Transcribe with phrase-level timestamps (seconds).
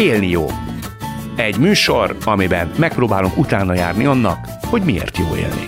[0.00, 0.46] Élni jó.
[1.36, 5.64] Egy műsor, amiben megpróbálunk utána járni annak, hogy miért jó élni.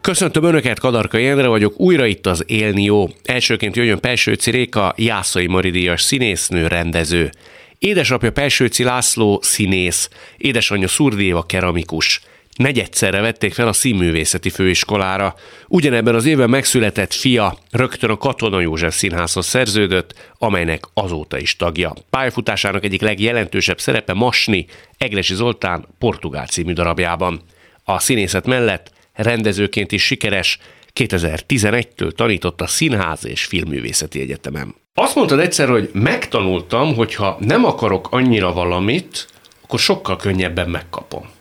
[0.00, 3.06] Köszöntöm Önöket, Kadarka Jendre vagyok, újra itt az Élni Jó.
[3.24, 7.30] Elsőként jöjjön Pelsőci Réka, Jászai Maridíjas színésznő, rendező.
[7.78, 12.20] Édesapja Pelsőci László színész, édesanyja Szurdéva keramikus
[12.58, 15.34] negyedszerre vették fel a színművészeti főiskolára.
[15.68, 21.92] Ugyanebben az évben megszületett fia rögtön a Katona József Színházhoz szerződött, amelynek azóta is tagja.
[22.10, 24.66] Pályafutásának egyik legjelentősebb szerepe Masni,
[24.98, 27.40] Egresi Zoltán portugál című darabjában.
[27.84, 30.58] A színészet mellett rendezőként is sikeres,
[30.94, 34.74] 2011-től tanított a Színház és Filmművészeti Egyetemen.
[34.94, 39.28] Azt mondtad egyszer, hogy megtanultam, hogy ha nem akarok annyira valamit,
[39.62, 41.36] akkor sokkal könnyebben megkapom.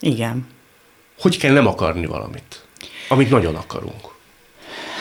[0.00, 0.46] Igen.
[1.18, 2.64] Hogy kell nem akarni valamit,
[3.08, 4.08] amit nagyon akarunk?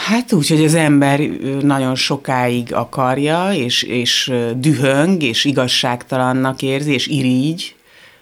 [0.06, 1.20] Hát úgy, hogy az ember
[1.62, 7.76] nagyon sokáig akarja, és, és dühöng, és igazságtalannak érzi, és irigy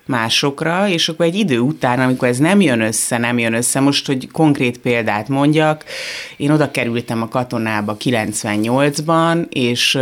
[0.06, 4.06] másokra, és akkor egy idő után, amikor ez nem jön össze, nem jön össze, most,
[4.06, 5.84] hogy konkrét példát mondjak,
[6.38, 10.00] én oda kerültem a katonába 98-ban, és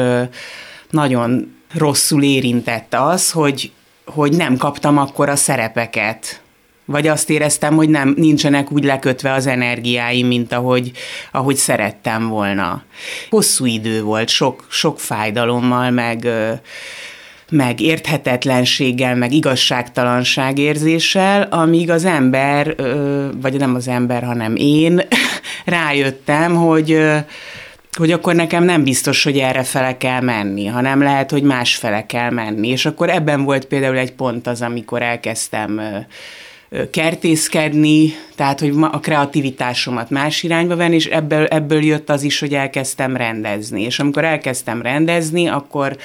[0.89, 3.71] nagyon rosszul érintett az, hogy,
[4.05, 6.41] hogy nem kaptam akkor a szerepeket,
[6.85, 10.91] vagy azt éreztem, hogy nem, nincsenek úgy lekötve az energiáim, mint ahogy,
[11.31, 12.83] ahogy szerettem volna.
[13.29, 16.27] Hosszú idő volt, sok, sok fájdalommal, meg,
[17.49, 22.75] meg érthetetlenséggel, meg igazságtalanság érzéssel, amíg az ember,
[23.41, 25.01] vagy nem az ember, hanem én
[25.65, 26.99] rájöttem, hogy
[27.97, 32.05] hogy akkor nekem nem biztos, hogy erre fele kell menni, hanem lehet, hogy más fele
[32.05, 32.67] kell menni.
[32.67, 35.81] És akkor ebben volt például egy pont az, amikor elkezdtem
[36.91, 42.53] kertészkedni, tehát hogy a kreativitásomat más irányba venni, és ebből, ebből jött az is, hogy
[42.53, 43.81] elkezdtem rendezni.
[43.81, 45.97] És amikor elkezdtem rendezni, akkor,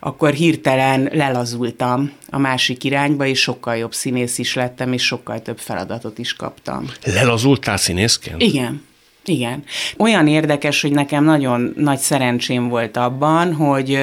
[0.00, 5.58] akkor hirtelen lelazultam a másik irányba, és sokkal jobb színész is lettem, és sokkal több
[5.58, 6.84] feladatot is kaptam.
[7.04, 8.42] Lelazultál színészként?
[8.42, 8.84] Igen.
[9.24, 9.64] Igen.
[9.96, 13.98] Olyan érdekes, hogy nekem nagyon nagy szerencsém volt abban, hogy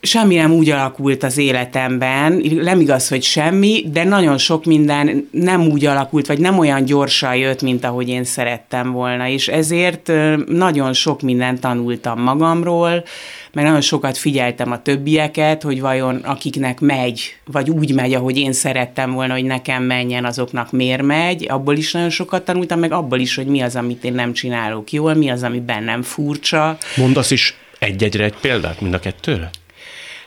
[0.00, 5.60] semmi nem úgy alakult az életemben, nem igaz, hogy semmi, de nagyon sok minden nem
[5.60, 10.12] úgy alakult, vagy nem olyan gyorsan jött, mint ahogy én szerettem volna, és ezért
[10.46, 13.04] nagyon sok mindent tanultam magamról,
[13.52, 18.52] meg nagyon sokat figyeltem a többieket, hogy vajon akiknek megy, vagy úgy megy, ahogy én
[18.52, 23.18] szerettem volna, hogy nekem menjen, azoknak miért megy, abból is nagyon sokat tanultam, meg abból
[23.18, 26.78] is, hogy mi az, amit én nem csinálok jól, mi az, ami bennem furcsa.
[26.96, 29.50] Mondasz is egy-egyre egy példát mind a kettőre?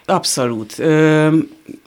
[0.09, 0.80] Abszolút.
[0.80, 1.38] Ö,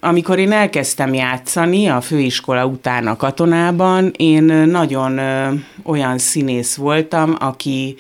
[0.01, 5.53] amikor én elkezdtem játszani a főiskola után a katonában, én nagyon ö,
[5.83, 7.97] olyan színész voltam, aki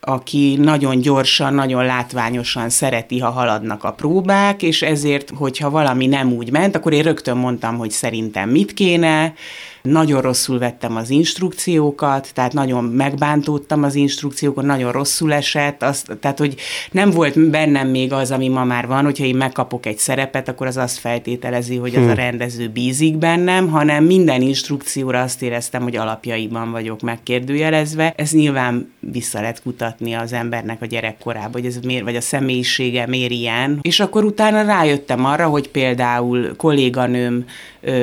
[0.00, 6.32] aki nagyon gyorsan, nagyon látványosan szereti, ha haladnak a próbák, és ezért, hogyha valami nem
[6.32, 9.34] úgy ment, akkor én rögtön mondtam, hogy szerintem mit kéne,
[9.82, 16.38] nagyon rosszul vettem az instrukciókat, tehát nagyon megbántódtam az instrukciókon, nagyon rosszul esett, azt, tehát
[16.38, 16.54] hogy
[16.90, 20.66] nem volt bennem még az, ami ma már van, hogyha én megkapok egy szerepet, akkor
[20.66, 22.10] az azt feltételezi, hogy az hmm.
[22.10, 28.12] a rendező bízik bennem, hanem minden instrukcióra azt éreztem, hogy alapjaiban vagyok megkérdőjelezve.
[28.16, 33.06] Ez nyilván vissza lehet kutatni az embernek a gyerekkorába, hogy ez miért, vagy a személyisége
[33.06, 33.78] miért ilyen.
[33.82, 37.44] És akkor utána rájöttem arra, hogy például kolléganőm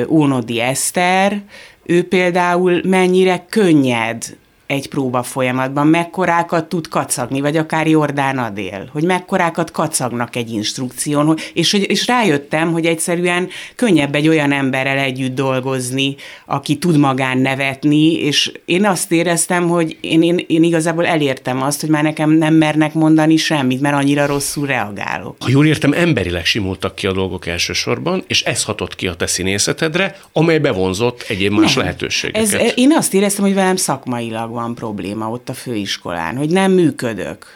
[0.08, 1.42] Ónodi Eszter,
[1.84, 4.36] ő például mennyire könnyed
[4.68, 11.36] egy próba folyamatban, mekkorákat tud kacagni, vagy akár Jordán Adél, hogy mekkorákat kacagnak egy instrukción,
[11.52, 17.38] és, hogy, és rájöttem, hogy egyszerűen könnyebb egy olyan emberrel együtt dolgozni, aki tud magán
[17.38, 22.30] nevetni, és én azt éreztem, hogy én, én, én igazából elértem azt, hogy már nekem
[22.30, 25.36] nem mernek mondani semmit, mert annyira rosszul reagálok.
[25.40, 29.26] Ha jól értem, emberileg simultak ki a dolgok elsősorban, és ez hatott ki a te
[29.26, 31.84] színészetedre, amely bevonzott egyéb más nem.
[31.84, 32.60] lehetőségeket.
[32.60, 37.46] Ez, én azt éreztem, hogy velem szakmailag van probléma ott a főiskolán, hogy nem működök.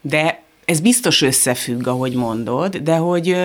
[0.00, 3.36] De ez biztos összefügg, ahogy mondod, de hogy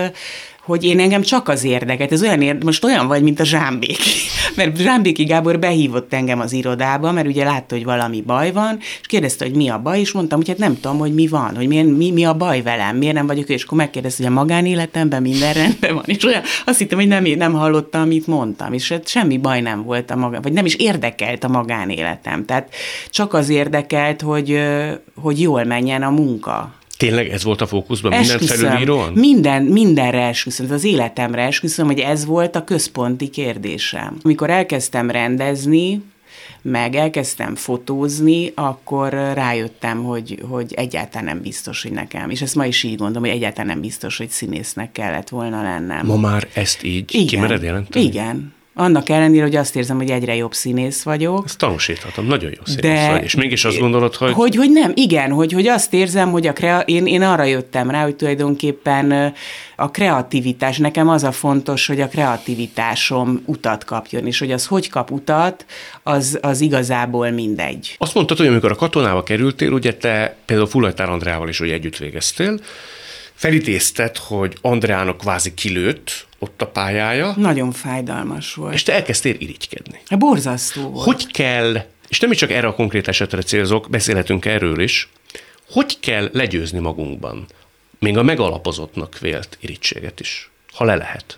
[0.63, 4.12] hogy én engem csak az érdeket, ez olyan érde, most olyan vagy, mint a Zsámbéki.
[4.56, 9.07] Mert Zsámbéki Gábor behívott engem az irodába, mert ugye látta, hogy valami baj van, és
[9.07, 11.68] kérdezte, hogy mi a baj, és mondtam, hogy hát nem tudom, hogy mi van, hogy
[11.68, 15.21] milyen, mi, mi a baj velem, miért nem vagyok, és akkor megkérdezte, hogy a magánéletemben
[15.21, 19.07] minden rendben van, és olyan, azt hittem, hogy nem, nem hallotta, amit mondtam, és hát
[19.07, 22.45] semmi baj nem volt a magán, vagy nem is érdekelt a magánéletem.
[22.45, 22.74] Tehát
[23.09, 24.59] csak az érdekelt, hogy,
[25.21, 26.74] hogy jól menjen a munka.
[27.04, 29.14] Tényleg ez volt a fókuszban minden felülíróan?
[29.14, 34.18] Minden, mindenre esküszöm, az életemre esküszöm, hogy ez volt a központi kérdésem.
[34.22, 36.02] Amikor elkezdtem rendezni,
[36.62, 42.66] meg elkezdtem fotózni, akkor rájöttem, hogy, hogy egyáltalán nem biztos, hogy nekem, és ezt ma
[42.66, 46.06] is így gondolom, hogy egyáltalán nem biztos, hogy színésznek kellett volna lennem.
[46.06, 48.06] Ma már ezt így igen, kimered jelenteni?
[48.06, 51.44] Igen, annak ellenére, hogy azt érzem, hogy egyre jobb színész vagyok.
[51.46, 54.34] Ezt tanúsíthatom, nagyon jó színész de, vagy, és mégis azt gondolod, hogy...
[54.34, 56.80] Hogy, hogy nem, igen, hogy, hogy azt érzem, hogy a krea...
[56.80, 59.34] én, én arra jöttem rá, hogy tulajdonképpen
[59.75, 64.90] a kreativitás, nekem az a fontos, hogy a kreativitásom utat kapjon, és hogy az hogy
[64.90, 65.66] kap utat,
[66.04, 67.96] az, az igazából mindegy.
[67.98, 71.98] Azt mondtad, hogy amikor a katonába kerültél, ugye te például Fulajtár Andrával is hogy együtt
[71.98, 72.60] végeztél,
[73.44, 77.34] felidézted, hogy Andreának kvázi kilőtt ott a pályája.
[77.38, 78.74] Nagyon fájdalmas volt.
[78.74, 80.00] És te elkezdtél irigykedni.
[80.07, 81.06] A borzasztó volt.
[81.06, 85.10] Hogy kell, és nem is csak erre a konkrét esetre célzok, beszélhetünk erről is,
[85.72, 87.45] hogy kell legyőzni magunkban,
[88.00, 91.38] még a megalapozottnak vélt irítséget is, ha le lehet?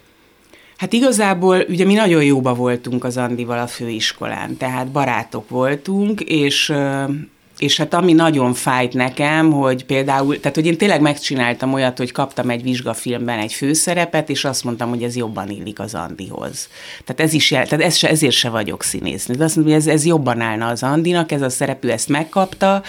[0.77, 6.73] Hát igazából ugye mi nagyon jóba voltunk az Andival a főiskolán, tehát barátok voltunk, és
[7.57, 12.11] és hát ami nagyon fájt nekem, hogy például, tehát hogy én tényleg megcsináltam olyat, hogy
[12.11, 16.69] kaptam egy vizsgafilmben egy főszerepet, és azt mondtam, hogy ez jobban illik az Andihoz.
[17.05, 19.35] Tehát ez is, tehát ez se, ezért se vagyok színésznő.
[19.35, 22.83] De azt mondom, hogy ez, ez jobban állna az Andinak, ez a szerepű ezt megkapta,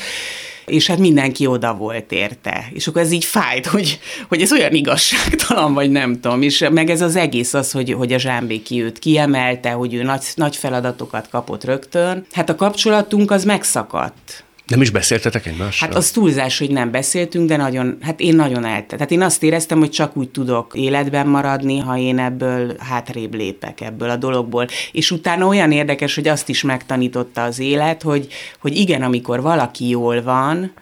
[0.67, 2.65] és hát mindenki oda volt érte.
[2.73, 3.99] És akkor ez így fájt, hogy,
[4.29, 6.43] hogy ez olyan igazságtalan, vagy nem tudom.
[6.43, 10.25] És meg ez az egész az, hogy, hogy a Zsámbéki őt kiemelte, hogy ő nagy,
[10.35, 12.27] nagy feladatokat kapott rögtön.
[12.33, 15.89] Hát a kapcsolatunk az megszakadt nem is beszéltetek egymással?
[15.89, 18.97] Hát az túlzás, hogy nem beszéltünk, de nagyon, hát én nagyon elte.
[18.97, 23.81] Tehát én azt éreztem, hogy csak úgy tudok életben maradni, ha én ebből hátrébb lépek
[23.81, 24.67] ebből a dologból.
[24.93, 28.27] És utána olyan érdekes, hogy azt is megtanította az élet, hogy,
[28.61, 30.73] hogy igen, amikor valaki jól van,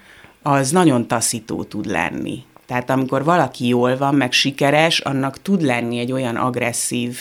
[0.42, 2.42] az nagyon taszító tud lenni.
[2.66, 7.18] Tehát amikor valaki jól van, meg sikeres, annak tud lenni egy olyan agresszív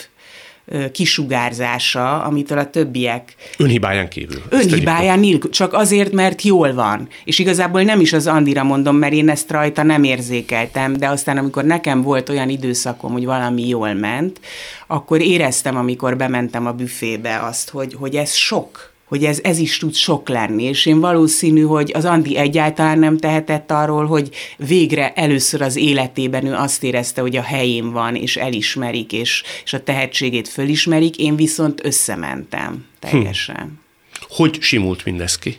[0.92, 3.36] kisugárzása, amitől a többiek...
[3.58, 4.42] Önhibáján kívül.
[4.50, 7.08] Önhibáján nélkül, csak azért, mert jól van.
[7.24, 11.38] És igazából nem is az Andira mondom, mert én ezt rajta nem érzékeltem, de aztán
[11.38, 14.40] amikor nekem volt olyan időszakom, hogy valami jól ment,
[14.88, 19.78] akkor éreztem, amikor bementem a büfébe azt, hogy, hogy ez sok hogy ez, ez is
[19.78, 25.14] tud sok lenni, és én valószínű, hogy az Andi egyáltalán nem tehetett arról, hogy végre
[25.14, 29.84] először az életében ő azt érezte, hogy a helyén van, és elismerik, és, és a
[29.84, 33.56] tehetségét fölismerik, én viszont összementem teljesen.
[33.56, 34.26] Hm.
[34.30, 35.58] Hogy simult mindez ki?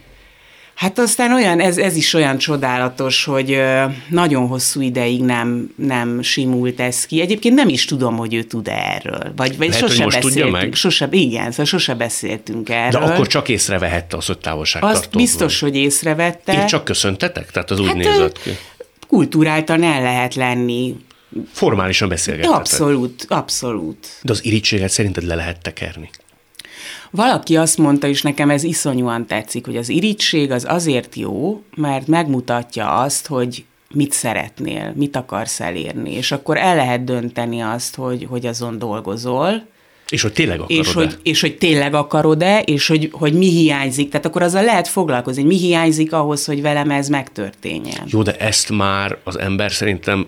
[0.74, 3.60] Hát aztán olyan, ez, ez is olyan csodálatos, hogy
[4.08, 7.20] nagyon hosszú ideig nem, nem simult ez ki.
[7.20, 9.32] Egyébként nem is tudom, hogy ő tud erről.
[9.36, 10.50] Vagy, vagy Lehet, sose beszéltünk.
[10.50, 10.74] Meg?
[10.74, 13.00] Sose, igen, szóval sose beszéltünk erről.
[13.00, 16.52] De akkor csak észrevehette az, hogy távolság Azt biztos, hogy észrevette.
[16.52, 17.50] Én csak köszöntetek?
[17.50, 18.50] Tehát az úgy hát, nézett ki.
[19.08, 20.96] Kultúráltan el lehet lenni.
[21.52, 22.58] Formálisan beszélgettetek.
[22.58, 24.06] Abszolút, abszolút.
[24.22, 26.10] De az irítséget szerinted le lehet tekerni?
[27.10, 32.06] Valaki azt mondta, és nekem ez iszonyúan tetszik, hogy az irítség az azért jó, mert
[32.06, 33.64] megmutatja azt, hogy
[33.94, 39.66] mit szeretnél, mit akarsz elérni, és akkor el lehet dönteni azt, hogy, hogy azon dolgozol,
[40.10, 40.80] és hogy tényleg akarod-e.
[40.80, 44.08] És hogy, és hogy tényleg akarod-e, és hogy, hogy mi hiányzik.
[44.08, 48.04] Tehát akkor azzal lehet foglalkozni, mi hiányzik ahhoz, hogy velem ez megtörténjen.
[48.06, 50.26] Jó, de ezt már az ember szerintem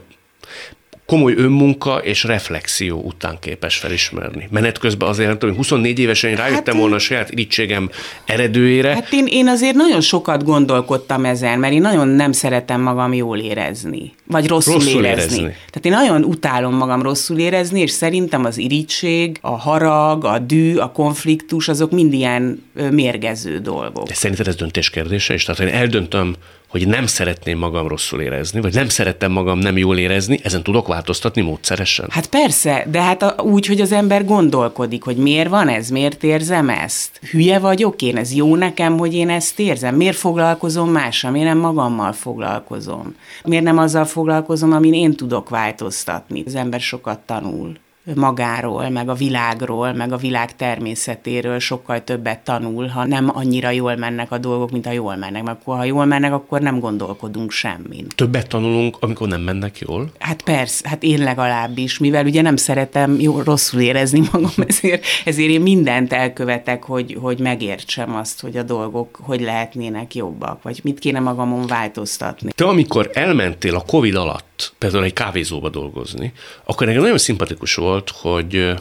[1.06, 4.48] komoly önmunka és reflexió után képes felismerni.
[4.50, 7.90] Menet közben azért, hogy 24 évesen rájöttem hát volna a saját irítségem
[8.24, 8.94] eredőjére.
[8.94, 13.38] Hát én, én azért nagyon sokat gondolkodtam ezen, mert én nagyon nem szeretem magam jól
[13.38, 14.12] érezni.
[14.26, 15.38] Vagy rosszul, rosszul érezni.
[15.38, 15.42] érezni.
[15.42, 20.76] Tehát én nagyon utálom magam rosszul érezni, és szerintem az irítség, a harag, a dű,
[20.76, 24.06] a konfliktus, azok mind ilyen mérgező dolgok.
[24.06, 25.44] De szerinted ez döntés kérdése is?
[25.44, 26.34] Tehát, én eldöntöm,
[26.76, 30.86] hogy nem szeretném magam rosszul érezni, vagy nem szerettem magam nem jól érezni, ezen tudok
[30.86, 32.06] változtatni módszeresen?
[32.10, 36.22] Hát persze, de hát a, úgy, hogy az ember gondolkodik, hogy miért van ez, miért
[36.22, 37.20] érzem ezt?
[37.30, 39.94] Hülye vagyok én, ez jó nekem, hogy én ezt érzem?
[39.94, 43.14] Miért foglalkozom mással, miért nem magammal foglalkozom?
[43.44, 46.42] Miért nem azzal foglalkozom, amin én tudok változtatni?
[46.46, 47.72] Az ember sokat tanul
[48.14, 53.96] magáról, meg a világról, meg a világ természetéről sokkal többet tanul, ha nem annyira jól
[53.96, 55.42] mennek a dolgok, mint ha jól mennek.
[55.42, 58.06] Mert akkor, ha jól mennek, akkor nem gondolkodunk semmin.
[58.14, 60.10] Többet tanulunk, amikor nem mennek jól?
[60.18, 65.50] Hát persze, hát én legalábbis, mivel ugye nem szeretem jó, rosszul érezni magam, ezért, ezért
[65.50, 70.98] én mindent elkövetek, hogy, hogy megértsem azt, hogy a dolgok hogy lehetnének jobbak, vagy mit
[70.98, 72.50] kéne magamon változtatni.
[72.52, 76.32] Te amikor elmentél a Covid alatt, például egy kávézóba dolgozni,
[76.64, 78.74] akkor nekem nagyon szimpatikus volt, hogy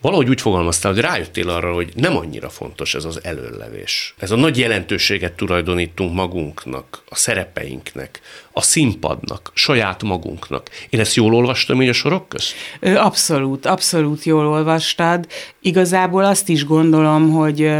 [0.00, 4.14] valahogy úgy fogalmaztál, hogy rájöttél arra, hogy nem annyira fontos ez az előlevés.
[4.18, 8.20] Ez a nagy jelentőséget tulajdonítunk magunknak, a szerepeinknek,
[8.52, 10.70] a színpadnak, saját magunknak.
[10.90, 12.54] Én ezt jól olvastam így a sorok közt?
[12.80, 15.26] Abszolút, abszolút jól olvastad.
[15.60, 17.70] Igazából azt is gondolom, hogy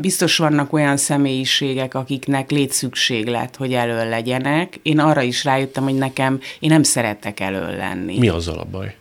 [0.00, 4.78] biztos vannak olyan személyiségek, akiknek létszükséglet, hogy elől legyenek.
[4.82, 8.18] Én arra is rájöttem, hogy nekem, én nem szeretek elől lenni.
[8.18, 8.94] Mi azzal a baj?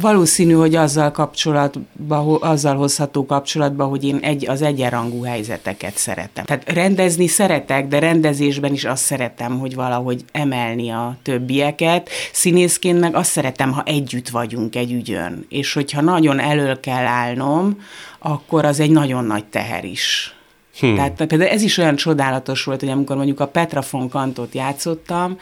[0.00, 6.44] Valószínű, hogy azzal kapcsolatba, azzal hozható kapcsolatba, hogy én egy, az egyenrangú helyzeteket szeretem.
[6.44, 12.08] Tehát rendezni szeretek, de rendezésben is azt szeretem, hogy valahogy emelni a többieket.
[12.32, 15.46] Színészként meg azt szeretem, ha együtt vagyunk egy ügyön.
[15.48, 17.78] És hogyha nagyon elől kell állnom,
[18.18, 20.34] akkor az egy nagyon nagy teher is.
[20.78, 20.94] Hmm.
[20.94, 25.36] Tehát például ez is olyan csodálatos volt, hogy amikor mondjuk a Petrafon kantot játszottam,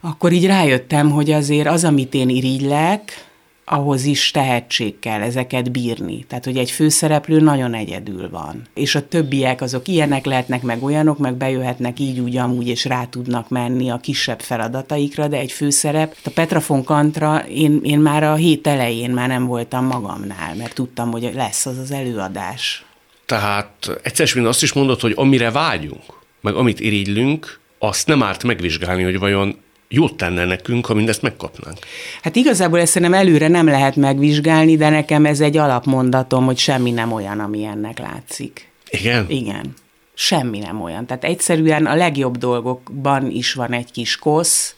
[0.00, 3.26] akkor így rájöttem, hogy azért az, amit én irigylek,
[3.68, 6.24] ahhoz is tehetség kell ezeket bírni.
[6.28, 8.62] Tehát, hogy egy főszereplő nagyon egyedül van.
[8.74, 13.04] És a többiek azok ilyenek lehetnek, meg olyanok, meg bejöhetnek így, úgy, amúgy, és rá
[13.04, 16.16] tudnak menni a kisebb feladataikra, de egy főszerep.
[16.24, 21.10] A Petrafon Kantra én, én már a hét elején már nem voltam magamnál, mert tudtam,
[21.10, 22.84] hogy lesz az az előadás.
[23.26, 26.04] Tehát egyszer azt is mondod, hogy amire vágyunk,
[26.40, 29.56] meg amit irigylünk, azt nem árt megvizsgálni, hogy vajon
[29.88, 31.78] jót tenne nekünk, ha mindezt megkapnánk.
[32.22, 36.90] Hát igazából ezt nem előre nem lehet megvizsgálni, de nekem ez egy alapmondatom, hogy semmi
[36.90, 38.70] nem olyan, ami ennek látszik.
[38.90, 39.26] Igen?
[39.28, 39.74] Igen.
[40.14, 41.06] Semmi nem olyan.
[41.06, 44.74] Tehát egyszerűen a legjobb dolgokban is van egy kis kosz,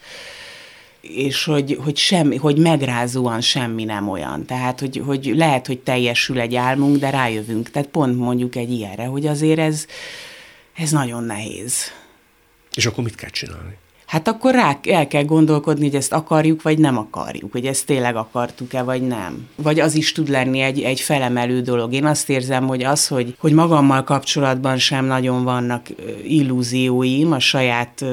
[1.00, 4.44] és hogy, hogy, semmi, hogy megrázóan semmi nem olyan.
[4.44, 7.70] Tehát, hogy, hogy lehet, hogy teljesül egy álmunk, de rájövünk.
[7.70, 9.86] Tehát pont mondjuk egy ilyenre, hogy azért ez,
[10.74, 11.92] ez nagyon nehéz.
[12.74, 13.76] És akkor mit kell csinálni?
[14.08, 18.16] Hát akkor rá el kell gondolkodni, hogy ezt akarjuk, vagy nem akarjuk, hogy ezt tényleg
[18.16, 19.48] akartuk-e, vagy nem.
[19.56, 21.92] Vagy az is tud lenni egy, egy felemelő dolog.
[21.92, 25.86] Én azt érzem, hogy az, hogy, hogy magammal kapcsolatban sem nagyon vannak
[26.22, 28.04] illúzióim, a saját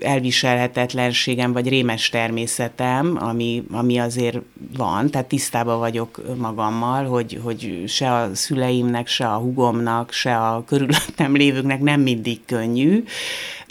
[0.00, 4.38] elviselhetetlenségem, vagy rémes természetem, ami, ami azért
[4.76, 10.64] van, tehát tisztában vagyok magammal, hogy, hogy se a szüleimnek, se a hugomnak, se a
[10.66, 13.04] körülöttem lévőknek nem mindig könnyű,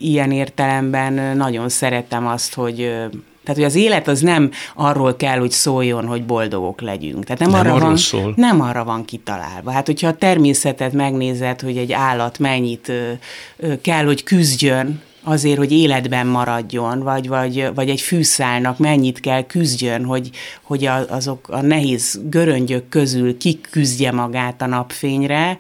[0.02, 2.92] ilyen értelemben nagyon szeretem azt, hogy
[3.44, 7.24] tehát, hogy az élet az nem arról kell, hogy szóljon, hogy boldogok legyünk.
[7.24, 8.34] Tehát nem, nem arra van, szól.
[8.36, 9.72] Nem arra van kitalálva.
[9.72, 13.12] Hát, hogyha a természetet megnézed, hogy egy állat mennyit ö,
[13.58, 19.44] ö, kell, hogy küzdjön azért, hogy életben maradjon, vagy, vagy, vagy egy fűszálnak mennyit kell
[19.44, 20.30] küzdjön, hogy,
[20.62, 25.58] hogy azok a nehéz göröngyök közül kiküzdje magát a napfényre,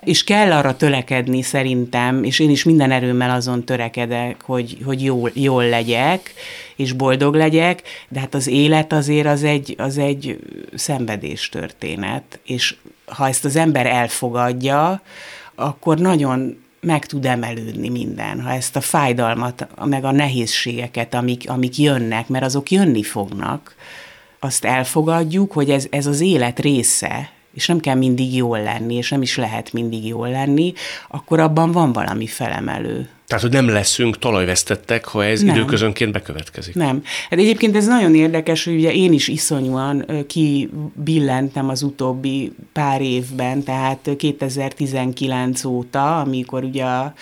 [0.00, 5.30] és kell arra törekedni szerintem, és én is minden erőmmel azon törekedek, hogy, hogy jól,
[5.34, 6.34] jól legyek,
[6.76, 10.38] és boldog legyek, de hát az élet azért az egy, az egy
[10.74, 12.76] szenvedés történet, és
[13.06, 15.02] ha ezt az ember elfogadja,
[15.54, 21.78] akkor nagyon meg tud emelődni minden, ha ezt a fájdalmat, meg a nehézségeket, amik, amik
[21.78, 23.74] jönnek, mert azok jönni fognak,
[24.38, 29.10] azt elfogadjuk, hogy ez, ez az élet része, és nem kell mindig jól lenni, és
[29.10, 30.72] nem is lehet mindig jól lenni,
[31.08, 33.08] akkor abban van valami felemelő.
[33.26, 35.54] Tehát, hogy nem leszünk talajvesztettek, ha ez nem.
[35.54, 36.74] időközönként bekövetkezik.
[36.74, 37.02] Nem.
[37.30, 43.62] Hát egyébként ez nagyon érdekes, hogy ugye én is iszonyúan kibillentem az utóbbi pár évben,
[43.62, 47.14] tehát 2019 óta, amikor ugye a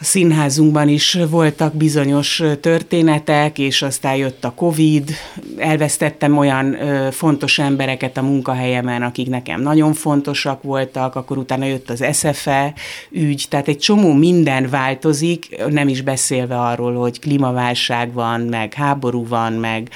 [0.00, 5.10] a színházunkban is voltak bizonyos történetek, és aztán jött a Covid,
[5.56, 6.76] elvesztettem olyan
[7.10, 12.74] fontos embereket a munkahelyemen, akik nekem nagyon fontosak voltak, akkor utána jött az SFE
[13.10, 19.26] ügy, tehát egy csomó minden változik, nem is beszélve arról, hogy klímaválság van, meg háború
[19.26, 19.88] van, meg,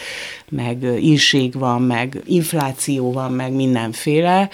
[0.48, 4.48] meg inség van, meg infláció van, meg mindenféle,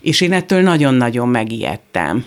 [0.00, 2.24] és én ettől nagyon-nagyon megijedtem.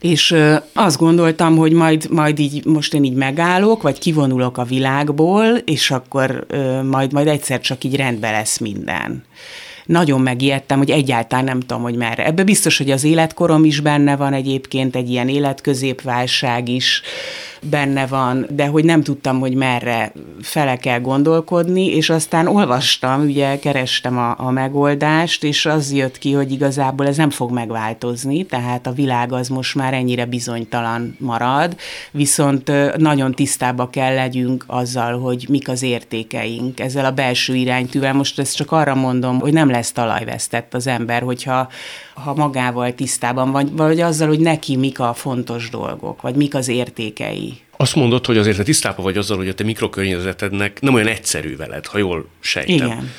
[0.00, 0.36] És
[0.72, 5.90] azt gondoltam, hogy majd, majd így most én így megállok, vagy kivonulok a világból, és
[5.90, 6.46] akkor
[6.84, 9.24] majd, majd egyszer csak így rendbe lesz minden
[9.86, 12.26] nagyon megijedtem, hogy egyáltalán nem tudom, hogy merre.
[12.26, 17.02] Ebbe biztos, hogy az életkorom is benne van egyébként, egy ilyen életközépválság is,
[17.62, 20.12] benne van, de hogy nem tudtam, hogy merre
[20.42, 26.32] fele kell gondolkodni, és aztán olvastam, ugye kerestem a, a megoldást, és az jött ki,
[26.32, 31.76] hogy igazából ez nem fog megváltozni, tehát a világ az most már ennyire bizonytalan marad,
[32.10, 38.12] viszont nagyon tisztába kell legyünk azzal, hogy mik az értékeink ezzel a belső iránytűvel.
[38.12, 41.68] Most ezt csak arra mondom, hogy nem lesz talajvesztett az ember, hogyha
[42.14, 46.68] ha magával tisztában van, vagy azzal, hogy neki mik a fontos dolgok, vagy mik az
[46.68, 47.49] értékei.
[47.76, 51.56] Azt mondod, hogy azért te tisztában vagy azzal, hogy a te mikrokörnyezetednek nem olyan egyszerű
[51.56, 52.74] veled, ha jól sejtem.
[52.74, 53.10] Igen.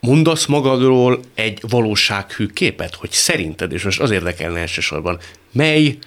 [0.00, 5.18] Mondasz magadról egy valósághű képet, hogy szerinted, és most az érdekelne elsősorban,
[5.52, 5.98] mely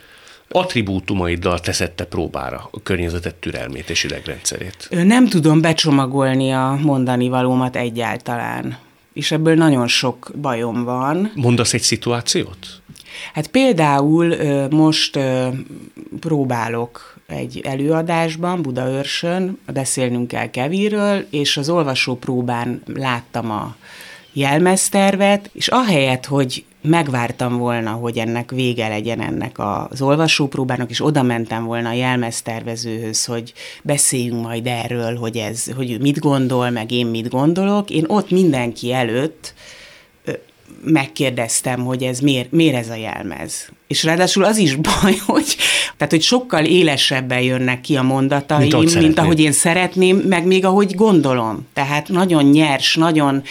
[0.49, 4.87] attribútumaiddal teszed te próbára a környezetet türelmét és idegrendszerét?
[4.89, 8.77] Nem tudom becsomagolni a mondani valómat egyáltalán
[9.13, 11.31] és ebből nagyon sok bajom van.
[11.35, 12.81] Mondasz egy szituációt?
[13.33, 14.35] Hát például
[14.69, 15.19] most
[16.19, 23.75] próbálok egy előadásban, Budaörsön, beszélnünk kell Kevirről, és az olvasó próbán láttam a
[24.33, 31.21] jelmeztervet, és ahelyett, hogy megvártam volna, hogy ennek vége legyen ennek az olvasópróbának, és oda
[31.21, 36.91] mentem volna a jelmeztervezőhöz, hogy beszéljünk majd erről, hogy ez, hogy ő mit gondol, meg
[36.91, 37.89] én mit gondolok.
[37.89, 39.53] Én ott mindenki előtt
[40.83, 43.69] megkérdeztem, hogy ez miért, miért ez a jelmez.
[43.87, 45.55] És ráadásul az is baj, hogy,
[45.97, 50.65] tehát, hogy sokkal élesebben jönnek ki a mondataim, mint, mint ahogy én szeretném, meg még
[50.65, 51.67] ahogy gondolom.
[51.73, 53.43] Tehát nagyon nyers, nagyon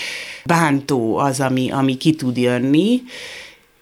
[0.44, 3.02] bántó az, ami, ami ki tud jönni,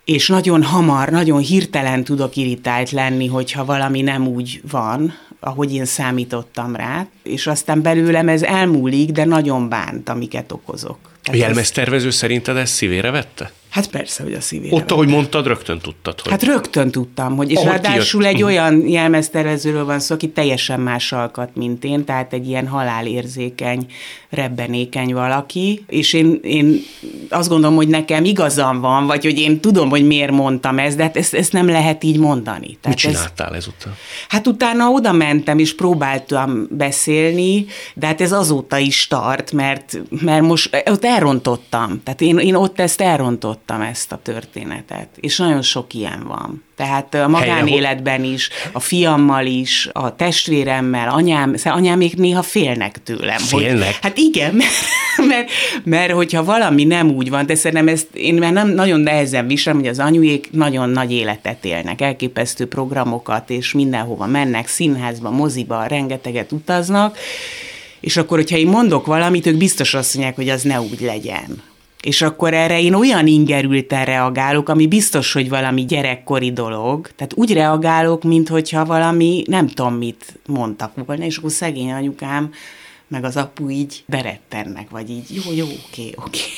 [0.05, 5.85] és nagyon hamar, nagyon hirtelen tudok irritált lenni, hogyha valami nem úgy van, ahogy én
[5.85, 10.99] számítottam rá, és aztán belőlem ez elmúlik, de nagyon bánt, amiket okozok.
[11.23, 12.15] Tehát a jelmeztervező ez...
[12.15, 13.53] szerinted ezt szívére vette?
[13.69, 14.75] Hát persze, hogy a szívére.
[14.75, 16.31] Ott, ahogy mondtad, rögtön tudtad, hogy...
[16.31, 18.35] Hát rögtön tudtam, hogy, és ahogy ráadásul kijött.
[18.35, 23.87] egy olyan jelmeztervezőről van szó, aki teljesen más alkat, mint én, tehát egy ilyen halálérzékeny,
[24.31, 26.81] rebbenékeny valaki, és én, én
[27.29, 31.03] azt gondolom, hogy nekem igazam van, vagy hogy én tudom, hogy miért mondtam ezt, de
[31.03, 32.67] hát ezt, ezt nem lehet így mondani.
[32.67, 33.95] Tehát Mit csináltál ez, ezután?
[34.29, 40.43] Hát utána oda mentem, és próbáltam beszélni, de hát ez azóta is tart, mert, mert
[40.43, 42.03] most ott elrontottam.
[42.05, 46.65] Tehát én, én ott ezt elrontottam hallottam ezt a történetet, és nagyon sok ilyen van.
[46.77, 53.39] Tehát a magánéletben is, a fiammal is, a testvéremmel, anyám, anyám még néha félnek tőlem.
[53.39, 53.85] Félnek?
[53.85, 54.71] Hogy, hát igen, mert,
[55.29, 55.51] mert,
[55.85, 59.79] mert hogyha valami nem úgy van, de szerintem ezt én már nem nagyon nehezen viselem,
[59.79, 66.53] hogy az anyuék nagyon nagy életet élnek, elképesztő programokat, és mindenhova mennek, színházba, moziba, rengeteget
[66.53, 67.19] utaznak,
[68.01, 71.63] és akkor, hogyha én mondok valamit, ők biztos azt mondják, hogy az ne úgy legyen.
[72.03, 77.11] És akkor erre én olyan ingerülten reagálok, ami biztos, hogy valami gyerekkori dolog.
[77.17, 82.53] Tehát úgy reagálok, mintha valami nem tudom mit mondtak volna, és akkor szegény anyukám,
[83.09, 86.41] meg az apu így berettennek, vagy így jó, jó, oké, oké.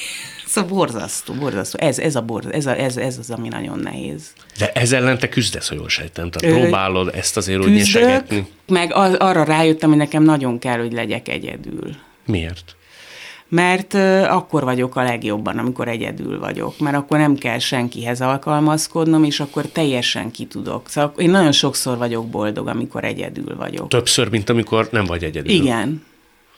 [0.46, 1.78] Szóval borzasztó, borzasztó.
[1.78, 4.32] Ez, ez, a borz, ez, a, ez, ez az, ami nagyon nehéz.
[4.58, 6.30] De ez ellen te küzdesz, ha jól sejtem.
[6.30, 8.46] Tehát Ö, próbálod ezt azért úgy nyesegetni.
[8.66, 11.96] meg arra rájöttem, hogy nekem nagyon kell, hogy legyek egyedül.
[12.26, 12.76] Miért?
[13.50, 13.94] Mert
[14.28, 19.66] akkor vagyok a legjobban, amikor egyedül vagyok, mert akkor nem kell senkihez alkalmazkodnom, és akkor
[19.66, 20.88] teljesen ki tudok.
[20.88, 23.88] Szóval én nagyon sokszor vagyok boldog, amikor egyedül vagyok.
[23.88, 25.52] Többször, mint amikor nem vagy egyedül.
[25.52, 26.08] Igen.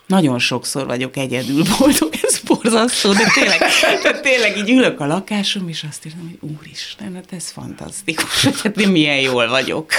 [0.06, 3.60] Nagyon sokszor vagyok egyedül boldog, ez borzasztó, de tényleg,
[4.02, 8.76] de tényleg így ülök a lakásom, és azt érzem, hogy úristen, hát ez fantasztikus, hát
[8.76, 9.90] én milyen jól vagyok.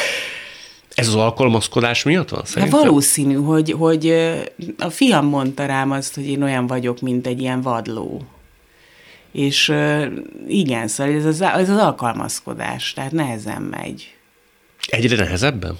[0.95, 2.73] Ez az alkalmazkodás miatt van szerintem?
[2.73, 4.07] Hát valószínű, hogy, hogy
[4.77, 8.21] a fiam mondta rám azt, hogy én olyan vagyok, mint egy ilyen vadló.
[9.31, 9.73] És
[10.47, 14.13] igen, szóval ez az, ez az alkalmazkodás, tehát nehezen megy.
[14.87, 15.77] Egyre nehezebben?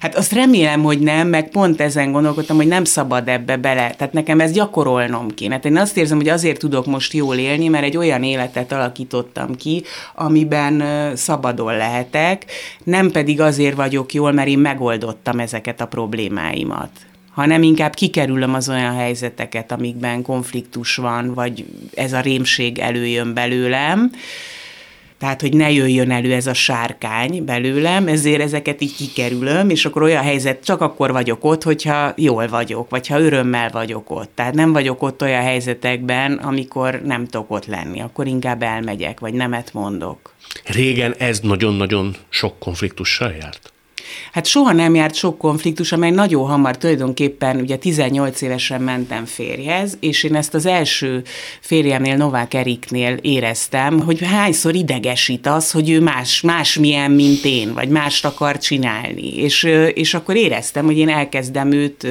[0.00, 3.90] Hát azt remélem, hogy nem, meg pont ezen gondolkodtam, hogy nem szabad ebbe bele.
[3.90, 5.54] Tehát nekem ez gyakorolnom kéne.
[5.54, 9.56] Hát én azt érzem, hogy azért tudok most jól élni, mert egy olyan életet alakítottam
[9.56, 9.82] ki,
[10.14, 10.82] amiben
[11.16, 12.44] szabadon lehetek,
[12.84, 16.90] nem pedig azért vagyok jól, mert én megoldottam ezeket a problémáimat
[17.36, 24.10] hanem inkább kikerülöm az olyan helyzeteket, amikben konfliktus van, vagy ez a rémség előjön belőlem,
[25.18, 30.02] tehát hogy ne jöjjön elő ez a sárkány belőlem, ezért ezeket így kikerülöm, és akkor
[30.02, 34.30] olyan helyzet, csak akkor vagyok ott, hogyha jól vagyok, vagy ha örömmel vagyok ott.
[34.34, 39.34] Tehát nem vagyok ott olyan helyzetekben, amikor nem tudok ott lenni, akkor inkább elmegyek, vagy
[39.34, 40.34] nemet mondok.
[40.64, 43.70] Régen ez nagyon-nagyon sok konfliktussal járt?
[44.32, 49.96] Hát soha nem járt sok konfliktus, amely nagyon hamar tulajdonképpen, ugye 18 évesen mentem férjhez,
[50.00, 51.22] és én ezt az első
[51.60, 57.74] férjemnél, Novák Eriknél éreztem, hogy hányszor idegesít az, hogy ő más, más milyen, mint én,
[57.74, 59.36] vagy mást akar csinálni.
[59.36, 59.62] És,
[59.94, 62.02] és akkor éreztem, hogy én elkezdem őt,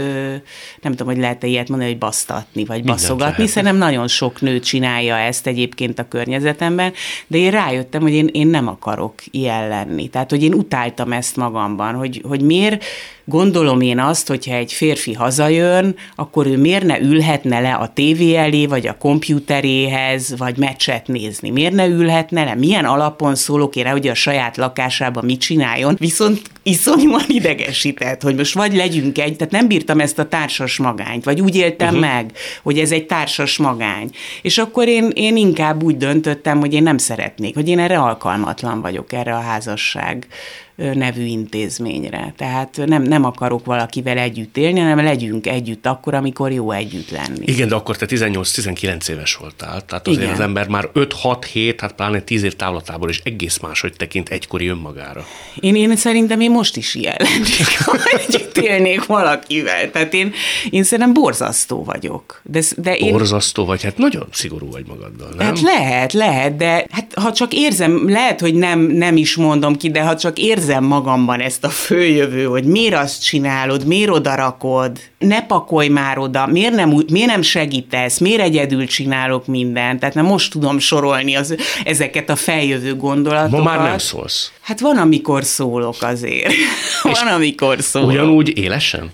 [0.82, 4.60] nem tudom, hogy lehet-e ilyet mondani, hogy basztatni, vagy baszogatni, hiszen nem nagyon sok nő
[4.60, 6.94] csinálja ezt egyébként a környezetemben,
[7.28, 10.08] de én rájöttem, hogy én, én nem akarok ilyen lenni.
[10.08, 12.84] Tehát, hogy én utáltam ezt magamban, hogy, hogy miért
[13.26, 18.36] gondolom én azt, hogyha egy férfi hazajön, akkor ő miért ne ülhetne le a tévé
[18.36, 21.50] elé, vagy a kompjúteréhez, vagy meccset nézni?
[21.50, 22.56] Miért ne ülhetne le?
[22.56, 25.96] Milyen alapon szólok én rá, hogy a saját lakásában mit csináljon?
[26.00, 31.24] Viszont iszonyúan idegesített, hogy most vagy legyünk egy, tehát nem bírtam ezt a társas magányt,
[31.24, 32.02] vagy úgy éltem uh-huh.
[32.02, 32.32] meg,
[32.64, 34.10] hogy ez egy társas magány.
[34.42, 38.82] És akkor én, én inkább úgy döntöttem, hogy én nem szeretnék, hogy én erre alkalmatlan
[38.82, 40.28] vagyok, erre a házasság
[40.76, 42.34] nevű intézményre.
[42.38, 47.46] Tehát nem, nem akarok valakivel együtt élni, hanem legyünk együtt akkor, amikor jó együtt lenni.
[47.46, 50.34] Igen, de akkor te 18-19 éves voltál, tehát azért Igen.
[50.34, 55.26] az ember már 5-6-7, hát pláne 10 év távlatából is egész máshogy tekint egykori önmagára.
[55.60, 59.92] Én, én szerintem én most is ilyen lennék, ha együtt élnék valakivel.
[59.92, 60.34] Tehát én,
[60.70, 62.42] én szerintem borzasztó vagyok.
[62.44, 63.12] De, de én...
[63.12, 65.48] Borzasztó vagy, hát nagyon szigorú vagy magaddal, nem?
[65.48, 69.90] Hát lehet, lehet, de hát ha csak érzem, lehet, hogy nem, nem is mondom ki,
[69.92, 75.46] de ha csak érzem magamban ezt a főjövő, hogy miért azt csinálod, miért odarakod, ne
[75.46, 80.52] pakolj már oda, miért nem, miért nem segítesz, miért egyedül csinálok mindent, tehát nem most
[80.52, 83.64] tudom sorolni az, ezeket a feljövő gondolatokat.
[83.64, 84.52] Ma már nem szólsz.
[84.62, 86.54] Hát van, amikor szólok azért.
[87.04, 88.10] van, amikor szólok.
[88.10, 89.12] Ugyanúgy élesen?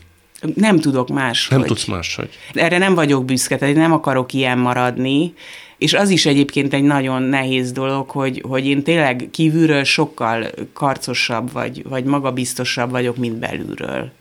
[0.55, 1.47] Nem tudok más.
[1.47, 2.29] Nem tudsz máshogy.
[2.53, 5.33] Erre nem vagyok büszke, tehát nem akarok ilyen maradni,
[5.81, 11.51] és az is egyébként egy nagyon nehéz dolog, hogy, hogy én tényleg kívülről sokkal karcosabb
[11.51, 14.11] vagy, vagy magabiztosabb vagyok, mint belülről.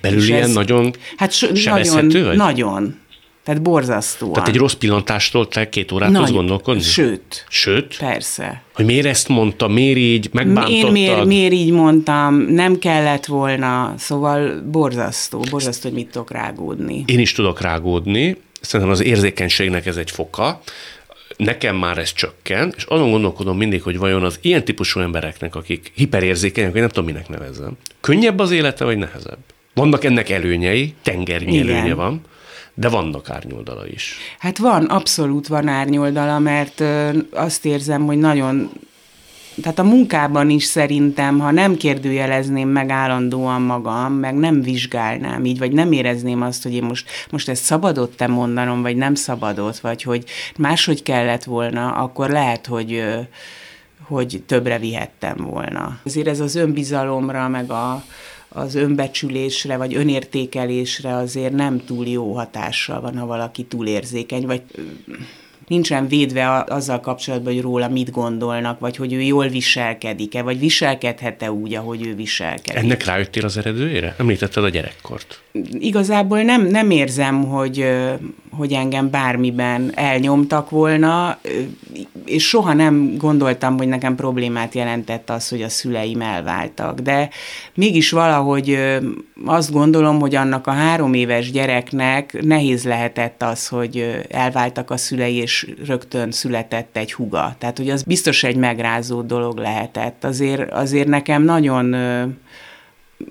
[0.00, 2.36] Belül és ilyen ez, nagyon hát so, nagyon, vagy?
[2.36, 2.98] nagyon.
[3.44, 4.32] Tehát borzasztóan.
[4.32, 6.82] Tehát egy rossz pillantástól te két órát tudsz gondolkodni?
[6.82, 7.46] Sőt.
[7.48, 7.96] Sőt?
[7.98, 8.62] Persze.
[8.74, 10.84] Hogy miért ezt mondta, miért így, megbántottad?
[10.84, 17.04] Én miért, miért így mondtam, nem kellett volna, szóval borzasztó, borzasztó, hogy mit tudok rágódni.
[17.06, 20.60] Én is tudok rágódni, szerintem az érzékenységnek ez egy foka,
[21.36, 25.92] nekem már ez csökken, és azon gondolkodom mindig, hogy vajon az ilyen típusú embereknek, akik
[25.94, 29.38] hiperérzékenyek, vagy nem tudom, minek nevezzem, könnyebb az élete, vagy nehezebb?
[29.74, 31.68] Vannak ennek előnyei, tengernyi Igen.
[31.68, 32.20] előnye van,
[32.74, 34.16] de vannak árnyoldala is.
[34.38, 36.82] Hát van, abszolút van árnyoldala, mert
[37.30, 38.70] azt érzem, hogy nagyon
[39.60, 45.58] tehát a munkában is szerintem, ha nem kérdőjelezném meg állandóan magam, meg nem vizsgálnám így,
[45.58, 50.02] vagy nem érezném azt, hogy én most, most ezt szabadott-e mondanom, vagy nem szabadott, vagy
[50.02, 50.24] hogy
[50.56, 53.04] máshogy kellett volna, akkor lehet, hogy
[54.10, 56.00] hogy többre vihettem volna.
[56.04, 58.04] Azért ez az önbizalomra, meg a,
[58.48, 64.62] az önbecsülésre, vagy önértékelésre azért nem túl jó hatással van, ha valaki túlérzékeny, vagy
[65.70, 71.52] nincsen védve azzal kapcsolatban, hogy róla mit gondolnak, vagy hogy ő jól viselkedik-e, vagy viselkedhet-e
[71.52, 72.82] úgy, ahogy ő viselkedik.
[72.82, 74.14] Ennek rájöttél az eredőjére?
[74.18, 75.40] Említetted a gyerekkort.
[75.72, 77.86] Igazából nem, nem érzem, hogy,
[78.50, 81.38] hogy engem bármiben elnyomtak volna,
[82.24, 87.00] és soha nem gondoltam, hogy nekem problémát jelentett az, hogy a szüleim elváltak.
[87.00, 87.28] De
[87.74, 88.78] mégis valahogy
[89.44, 95.34] azt gondolom, hogy annak a három éves gyereknek nehéz lehetett az, hogy elváltak a szülei,
[95.34, 97.54] és rögtön született egy huga.
[97.58, 100.24] Tehát, hogy az biztos egy megrázó dolog lehetett.
[100.24, 101.94] Azért, azért nekem nagyon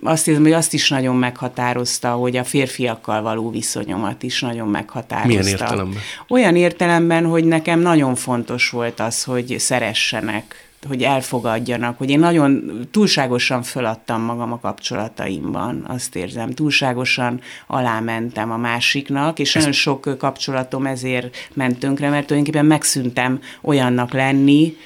[0.03, 5.27] azt hiszem, hogy azt is nagyon meghatározta, hogy a férfiakkal való viszonyomat is nagyon meghatározta.
[5.27, 5.99] Milyen értelemben?
[6.27, 12.71] Olyan értelemben, hogy nekem nagyon fontos volt az, hogy szeressenek, hogy elfogadjanak, hogy én nagyon
[12.91, 19.61] túlságosan föladtam magam a kapcsolataimban, azt érzem, túlságosan alámentem a másiknak, és Ez...
[19.61, 24.77] nagyon sok kapcsolatom ezért ment tönkre, mert tulajdonképpen megszűntem olyannak lenni,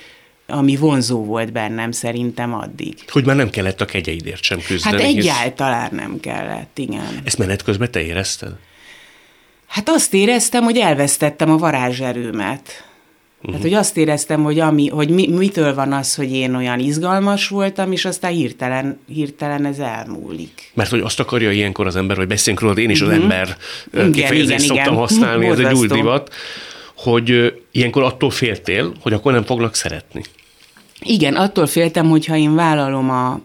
[0.47, 2.95] ami vonzó volt bennem szerintem addig.
[3.07, 5.01] Hogy már nem kellett a kegyeidért sem küzdeni.
[5.01, 7.21] Hát egyáltalán nem kellett, igen.
[7.23, 8.51] Ezt menet közben te érezted?
[9.67, 12.92] Hát azt éreztem, hogy elvesztettem a varázserőmet.
[13.43, 13.53] Uh-huh.
[13.53, 17.47] Hát, hogy azt éreztem, hogy, ami, hogy mi, mitől van az, hogy én olyan izgalmas
[17.47, 20.71] voltam, és aztán hirtelen, hirtelen ez elmúlik.
[20.73, 23.15] Mert hogy azt akarja ilyenkor az ember, hogy beszéljünk róla, én is uh-huh.
[23.15, 23.31] az mhm.
[23.31, 23.57] ember
[23.93, 24.95] igen, kifejezést igen, szoktam igen.
[24.95, 26.33] használni, ez egy új divat,
[26.95, 30.21] hogy ilyenkor attól féltél, hogy akkor nem foglak szeretni.
[30.99, 33.41] Igen, attól féltem, hogy ha én vállalom a,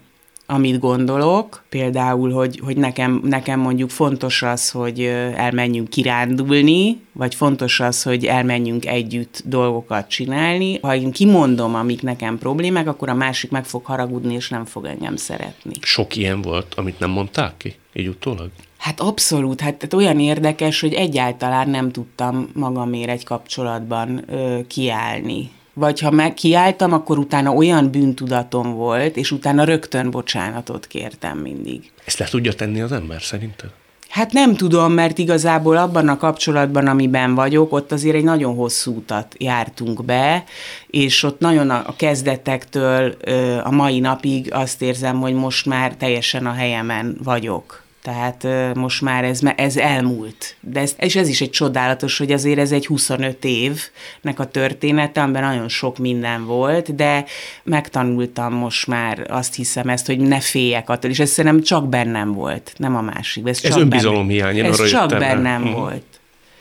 [0.51, 5.01] amit gondolok, például, hogy, hogy nekem, nekem mondjuk fontos az, hogy
[5.35, 10.79] elmenjünk kirándulni, vagy fontos az, hogy elmenjünk együtt dolgokat csinálni.
[10.83, 14.85] Ha én kimondom, amik nekem problémák, akkor a másik meg fog haragudni, és nem fog
[14.85, 15.73] engem szeretni.
[15.81, 18.51] Sok ilyen volt, amit nem mondták ki, így utólag?
[18.79, 25.51] Hát abszolút, hát tehát olyan érdekes, hogy egyáltalán nem tudtam magamért egy kapcsolatban ö, kiállni
[25.79, 31.91] vagy ha meg kiálltam, akkor utána olyan bűntudatom volt, és utána rögtön bocsánatot kértem mindig.
[32.05, 33.71] Ezt le tudja tenni az ember szerinted?
[34.09, 38.97] Hát nem tudom, mert igazából abban a kapcsolatban, amiben vagyok, ott azért egy nagyon hosszú
[38.97, 40.45] utat jártunk be,
[40.87, 43.17] és ott nagyon a kezdetektől
[43.65, 47.87] a mai napig azt érzem, hogy most már teljesen a helyemen vagyok.
[48.03, 50.57] Tehát most már ez, ez elmúlt.
[50.61, 55.23] De ez, és ez is egy csodálatos, hogy azért ez egy 25 évnek a története,
[55.23, 57.25] amiben nagyon sok minden volt, de
[57.63, 62.33] megtanultam most már azt hiszem ezt, hogy ne féljek attól, és ez szerintem csak bennem
[62.33, 63.49] volt, nem a másik.
[63.49, 65.73] Ez, ez önbizalom hiány, Ez csak bennem el.
[65.73, 66.03] volt.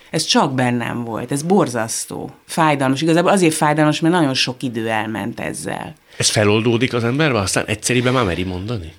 [0.10, 3.02] Ez csak bennem volt, ez borzasztó, fájdalmas.
[3.02, 5.94] Igazából azért fájdalmas, mert nagyon sok idő elment ezzel.
[6.18, 8.94] Ez feloldódik az emberbe, aztán egyszerűen már meri mondani?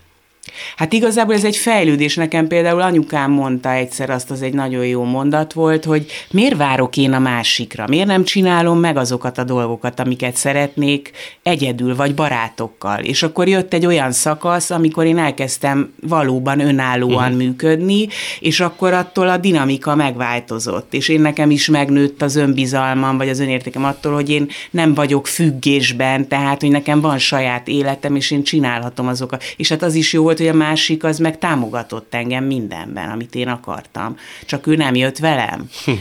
[0.77, 2.15] Hát igazából ez egy fejlődés.
[2.15, 6.97] Nekem például anyukám mondta egyszer, azt az egy nagyon jó mondat volt, hogy miért várok
[6.97, 7.87] én a másikra?
[7.87, 11.11] Miért nem csinálom meg azokat a dolgokat, amiket szeretnék
[11.43, 12.99] egyedül vagy barátokkal?
[12.99, 17.37] És akkor jött egy olyan szakasz, amikor én elkezdtem valóban önállóan uh-huh.
[17.37, 18.09] működni,
[18.41, 20.95] és akkor attól a dinamika megváltozott.
[20.95, 25.27] És én nekem is megnőtt az önbizalmam, vagy az önértékem attól, hogy én nem vagyok
[25.27, 29.43] függésben, tehát, hogy nekem van saját életem, és én csinálhatom azokat.
[29.57, 33.35] És hát az is jó volt, hogy a másik az meg támogatott engem mindenben, amit
[33.35, 34.17] én akartam.
[34.47, 35.69] Csak ő nem jött velem.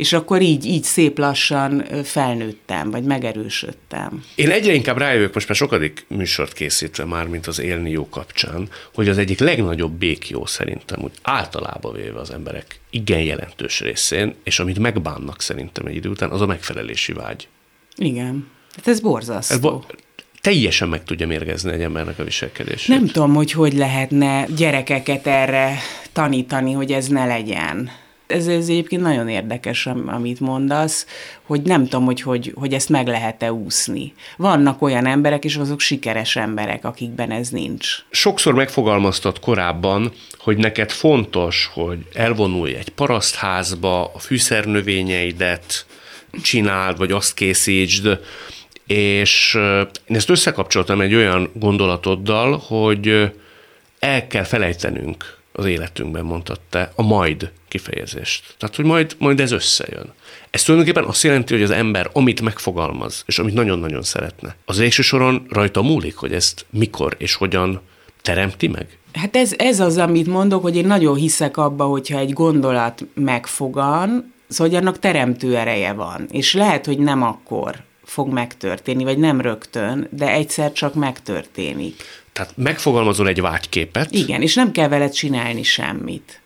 [0.00, 4.24] És akkor így, így szép lassan felnőttem, vagy megerősödtem.
[4.34, 8.68] Én egyre inkább rájövök, most már sokadik műsort készítve már, mint az élni jó kapcsán,
[8.94, 14.58] hogy az egyik legnagyobb békjó szerintem, úgy általában véve az emberek igen jelentős részén, és
[14.58, 17.48] amit megbánnak szerintem egy idő után, az a megfelelési vágy.
[17.96, 18.46] Igen.
[18.76, 19.54] Hát ez borzasztó.
[19.54, 19.94] Ez bo-
[20.40, 22.88] teljesen meg tudja mérgezni egy embernek a viselkedését.
[22.88, 25.78] Nem tudom, hogy hogy lehetne gyerekeket erre
[26.12, 27.90] tanítani, hogy ez ne legyen.
[28.26, 31.06] Ez, ez egyébként nagyon érdekes, amit mondasz,
[31.42, 34.14] hogy nem tudom, hogy, hogy, hogy ezt meg lehet-e úszni.
[34.36, 37.88] Vannak olyan emberek, és azok sikeres emberek, akikben ez nincs.
[38.10, 45.86] Sokszor megfogalmaztad korábban, hogy neked fontos, hogy elvonulj egy parasztházba, a fűszernövényeidet
[46.42, 48.18] csináld, vagy azt készítsd,
[48.90, 49.54] és
[50.06, 53.32] én ezt összekapcsoltam egy olyan gondolatoddal, hogy
[53.98, 58.54] el kell felejtenünk az életünkben, mondtad te, a majd kifejezést.
[58.58, 60.12] Tehát, hogy majd, majd ez összejön.
[60.50, 65.02] Ez tulajdonképpen azt jelenti, hogy az ember, amit megfogalmaz, és amit nagyon-nagyon szeretne, az végső
[65.02, 67.80] soron rajta múlik, hogy ezt mikor és hogyan
[68.22, 68.98] teremti meg?
[69.12, 74.32] Hát ez, ez az, amit mondok, hogy én nagyon hiszek abba, hogyha egy gondolat megfogan,
[74.48, 76.26] szóval hogy annak teremtő ereje van.
[76.30, 82.02] És lehet, hogy nem akkor, fog megtörténni, vagy nem rögtön, de egyszer csak megtörténik.
[82.32, 84.10] Tehát megfogalmazol egy vágyképet.
[84.10, 86.40] Igen, és nem kell veled csinálni semmit.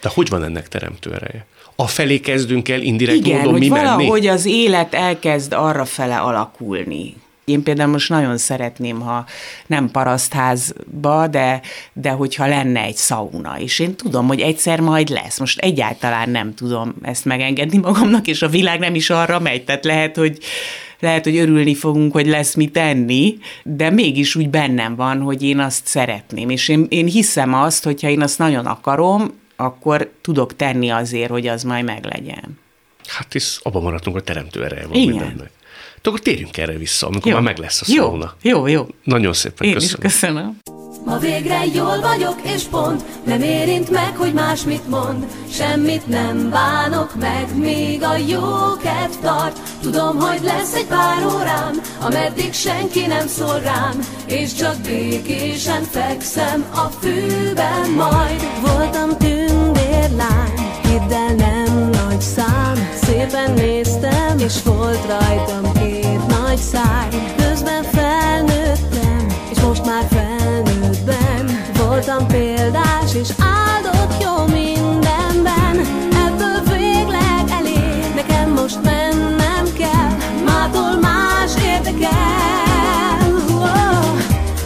[0.00, 1.46] De hogy van ennek teremtő ereje?
[1.76, 4.28] A felé kezdünk el indirekt Igen, módon hogy mi valahogy menni?
[4.28, 7.14] az élet elkezd arra fele alakulni.
[7.44, 9.26] Én például most nagyon szeretném, ha
[9.66, 11.60] nem parasztházba, de,
[11.92, 15.38] de hogyha lenne egy szauna, és én tudom, hogy egyszer majd lesz.
[15.38, 19.84] Most egyáltalán nem tudom ezt megengedni magamnak, és a világ nem is arra megy, tehát
[19.84, 20.38] lehet, hogy
[21.00, 25.58] lehet, hogy örülni fogunk, hogy lesz mit tenni, de mégis úgy bennem van, hogy én
[25.58, 26.50] azt szeretném.
[26.50, 31.46] És én, én hiszem azt, hogyha én azt nagyon akarom, akkor tudok tenni azért, hogy
[31.46, 32.58] az majd meglegyen.
[33.06, 35.08] Hát hisz abban maradtunk, hogy teremtő ereje van Igen.
[35.08, 35.50] mindennek.
[36.02, 37.34] De akkor térjünk erre vissza, amikor jó.
[37.34, 37.84] már meg lesz a.
[37.88, 38.86] Jó, jó, jó.
[39.04, 40.06] Nagyon szépen Én köszönöm.
[40.06, 40.58] is köszönöm.
[41.04, 45.26] Ma végre jól vagyok és pont Nem érint meg, hogy más mit mond.
[45.50, 49.58] Semmit nem bánok meg Még a jó kedv tart.
[49.82, 56.64] Tudom, hogy lesz egy pár órám Ameddig senki nem szól rám És csak békésen fekszem
[56.74, 58.42] A fűben majd.
[58.66, 62.88] Voltam tündérlány Hidd el nem nagy szám.
[63.02, 67.36] Szépen néztem És volt rajtam két nagy száj
[73.20, 75.76] és áldott jó mindenben.
[76.26, 80.10] Ebből végleg elég Nekem most mennem kell.
[80.44, 82.12] Mától más érdekel.
[83.50, 84.18] Oh.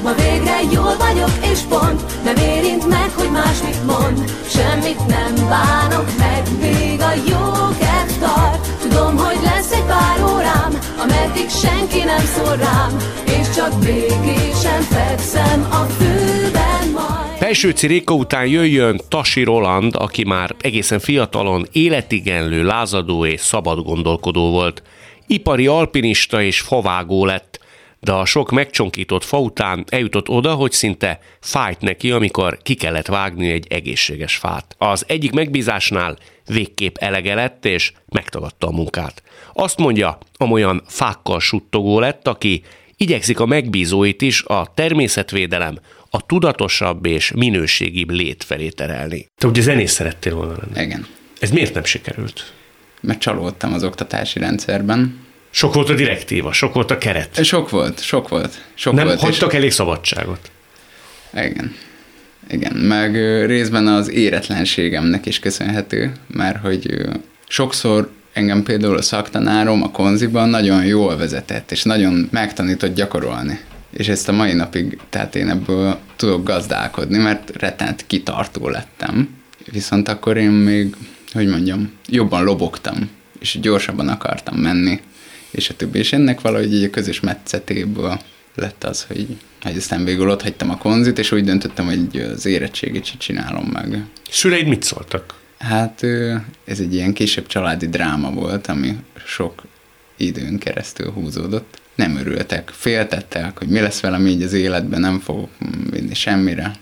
[0.02, 3.86] Ma végre jól vagyok és pont Nem érint meg, hogy más mit
[4.48, 7.68] Semmit nem bánok meg Még a jó
[8.80, 12.96] Tudom, hogy lesz egy pár órám Ameddig senki nem szól rám.
[13.24, 16.71] És csak békésen fekszem a majd
[17.42, 24.50] Pelsőci Réka után jöjjön Tasi Roland, aki már egészen fiatalon életigenlő, lázadó és szabad gondolkodó
[24.50, 24.82] volt.
[25.26, 27.60] Ipari alpinista és favágó lett,
[28.00, 33.06] de a sok megcsonkított fa után eljutott oda, hogy szinte fájt neki, amikor ki kellett
[33.06, 34.74] vágni egy egészséges fát.
[34.78, 39.22] Az egyik megbízásnál végképp elege lett, és megtagadta a munkát.
[39.52, 42.62] Azt mondja, amolyan fákkal suttogó lett, aki
[42.96, 45.78] igyekszik a megbízóit is a természetvédelem,
[46.14, 49.26] a tudatosabb és minőségibb lét felé terelni.
[49.40, 50.86] Te ugye zenész szerettél volna lenni.
[50.86, 51.06] Igen.
[51.40, 52.52] Ez miért nem sikerült?
[53.00, 55.18] Mert csalódtam az oktatási rendszerben.
[55.50, 57.44] Sok volt a direktíva, sok volt a keret.
[57.44, 58.64] Sok volt, sok volt.
[58.74, 59.58] Sok nem volt, hagytak és...
[59.58, 60.50] elég szabadságot.
[61.34, 61.74] Igen.
[62.50, 63.14] Igen, meg
[63.46, 67.08] részben az éretlenségemnek is köszönhető, mert hogy
[67.48, 73.60] sokszor engem például a szaktanárom a konziban nagyon jól vezetett, és nagyon megtanított gyakorolni.
[73.92, 79.28] És ezt a mai napig, tehát én ebből tudok gazdálkodni, mert rettent kitartó lettem.
[79.70, 80.96] Viszont akkor én még,
[81.32, 85.00] hogy mondjam, jobban lobogtam, és gyorsabban akartam menni,
[85.50, 85.98] és a többi.
[85.98, 88.20] És ennek valahogy egy a közös metszetéből
[88.54, 92.46] lett az, hogy, hogy aztán végül ott hagytam a konzit, és úgy döntöttem, hogy az
[92.46, 94.04] érettségit csinálom meg.
[94.30, 95.34] Szüleid mit szóltak?
[95.58, 96.02] Hát
[96.64, 99.62] ez egy ilyen kisebb családi dráma volt, ami sok
[100.16, 101.80] időn keresztül húzódott.
[101.94, 105.50] Nem örültek, féltettek, hogy mi lesz velem így az életben, nem fogok
[105.90, 106.72] vinni semmire.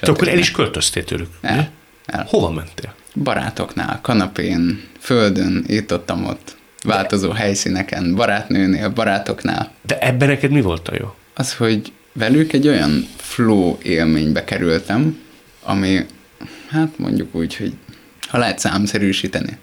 [0.00, 1.28] Te akkor el is költöztél tőlük?
[1.40, 1.70] El,
[2.06, 2.24] el.
[2.28, 2.94] Hova mentél?
[3.14, 9.72] Barátoknál, kanapén, földön, itt ott, ott, változó helyszíneken, barátnőnél, barátoknál.
[9.82, 11.14] De ebben neked mi volt a jó?
[11.34, 15.18] Az, hogy velük egy olyan flow élménybe kerültem,
[15.62, 16.06] ami,
[16.68, 17.72] hát mondjuk úgy, hogy
[18.28, 19.58] ha lehet számszerűsíteni,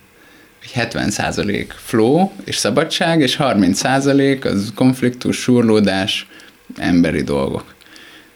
[0.73, 6.27] 70% flow és szabadság, és 30% az konfliktus, surlódás,
[6.77, 7.75] emberi dolgok.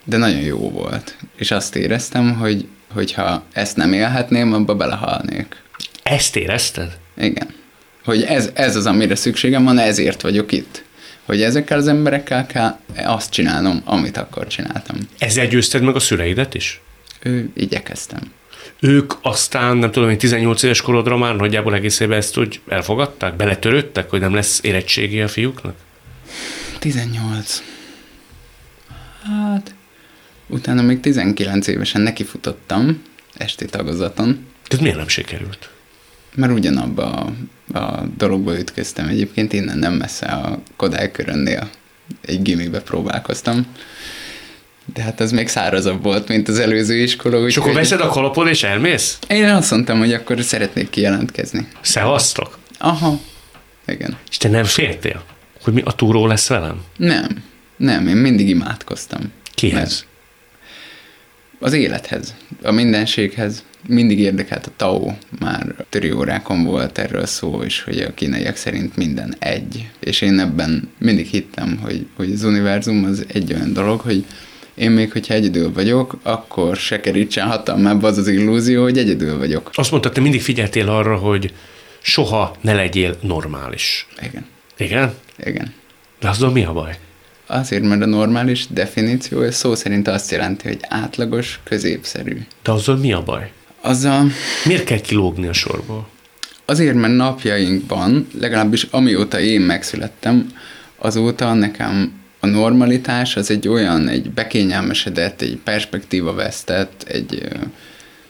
[0.03, 1.17] De nagyon jó volt.
[1.35, 5.55] És azt éreztem, hogy hogyha ezt nem élhetném, abba belehalnék.
[6.03, 6.97] Ezt érezted?
[7.17, 7.53] Igen.
[8.03, 10.83] Hogy ez, ez az, amire szükségem van, ezért vagyok itt.
[11.25, 14.97] Hogy ezekkel az emberekkel kell azt csinálnom, amit akkor csináltam.
[15.17, 16.81] Ezzel győzted meg a szüleidet is?
[17.19, 18.21] Ő, igyekeztem.
[18.83, 23.35] Ők aztán, nem tudom, hogy 18 éves korodra már nagyjából egészében ezt úgy elfogadták?
[23.35, 25.75] Beletörődtek, hogy nem lesz érettségi a fiúknak?
[26.79, 27.63] 18.
[29.23, 29.75] Hát,
[30.47, 34.45] utána még 19 évesen nekifutottam esti tagozaton.
[34.67, 35.69] Tehát miért nem sikerült?
[36.35, 37.33] Mert ugyanabba
[37.73, 39.07] a, a dologba ütköztem.
[39.07, 41.69] Egyébként innen nem messze a Kodály körönnél
[42.21, 43.65] egy gimibe próbálkoztam.
[44.93, 47.47] De hát az még szárazabb volt, mint az előző iskola.
[47.47, 49.19] És akkor veszed a kalapod és elmész?
[49.27, 51.67] Én azt mondtam, hogy akkor szeretnék kijelentkezni.
[51.81, 52.59] Szevasztok?
[52.77, 53.19] Aha,
[53.87, 54.17] igen.
[54.29, 55.23] És te nem féltél,
[55.63, 56.83] hogy mi a túró lesz velem?
[56.97, 57.43] Nem,
[57.77, 59.31] nem, én mindig imádkoztam.
[59.53, 60.05] Kihez?
[61.59, 63.63] Az élethez, a mindenséghez.
[63.87, 68.95] Mindig érdekelt a Tao, már töri órákon volt erről szó, és hogy a kínaiak szerint
[68.95, 69.89] minden egy.
[69.99, 74.25] És én ebben mindig hittem, hogy, hogy az univerzum az egy olyan dolog, hogy
[74.75, 79.69] én még, hogyha egyedül vagyok, akkor se kerítsen hatalmába az az illúzió, hogy egyedül vagyok.
[79.73, 81.53] Azt mondtad, te mindig figyeltél arra, hogy
[82.01, 84.07] soha ne legyél normális.
[84.21, 84.45] Igen.
[84.77, 85.13] Igen?
[85.45, 85.73] Igen.
[86.19, 86.97] De azzal mi a baj?
[87.45, 92.37] Azért, mert a normális definíció szó szerint azt jelenti, hogy átlagos, középszerű.
[92.63, 93.51] De azzal mi a baj?
[93.81, 94.27] Azzal...
[94.65, 96.07] Miért kell kilógni a sorból?
[96.65, 100.53] Azért, mert napjainkban, legalábbis amióta én megszülettem,
[100.97, 107.47] azóta nekem a normalitás az egy olyan, egy bekényelmesedett, egy perspektíva vesztett, egy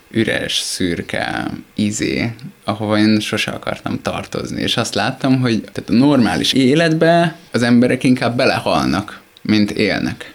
[0.09, 2.31] üres, szürke izé,
[2.63, 4.61] ahova én sose akartam tartozni.
[4.61, 10.33] És azt láttam, hogy tehát a normális életbe az emberek inkább belehalnak, mint élnek.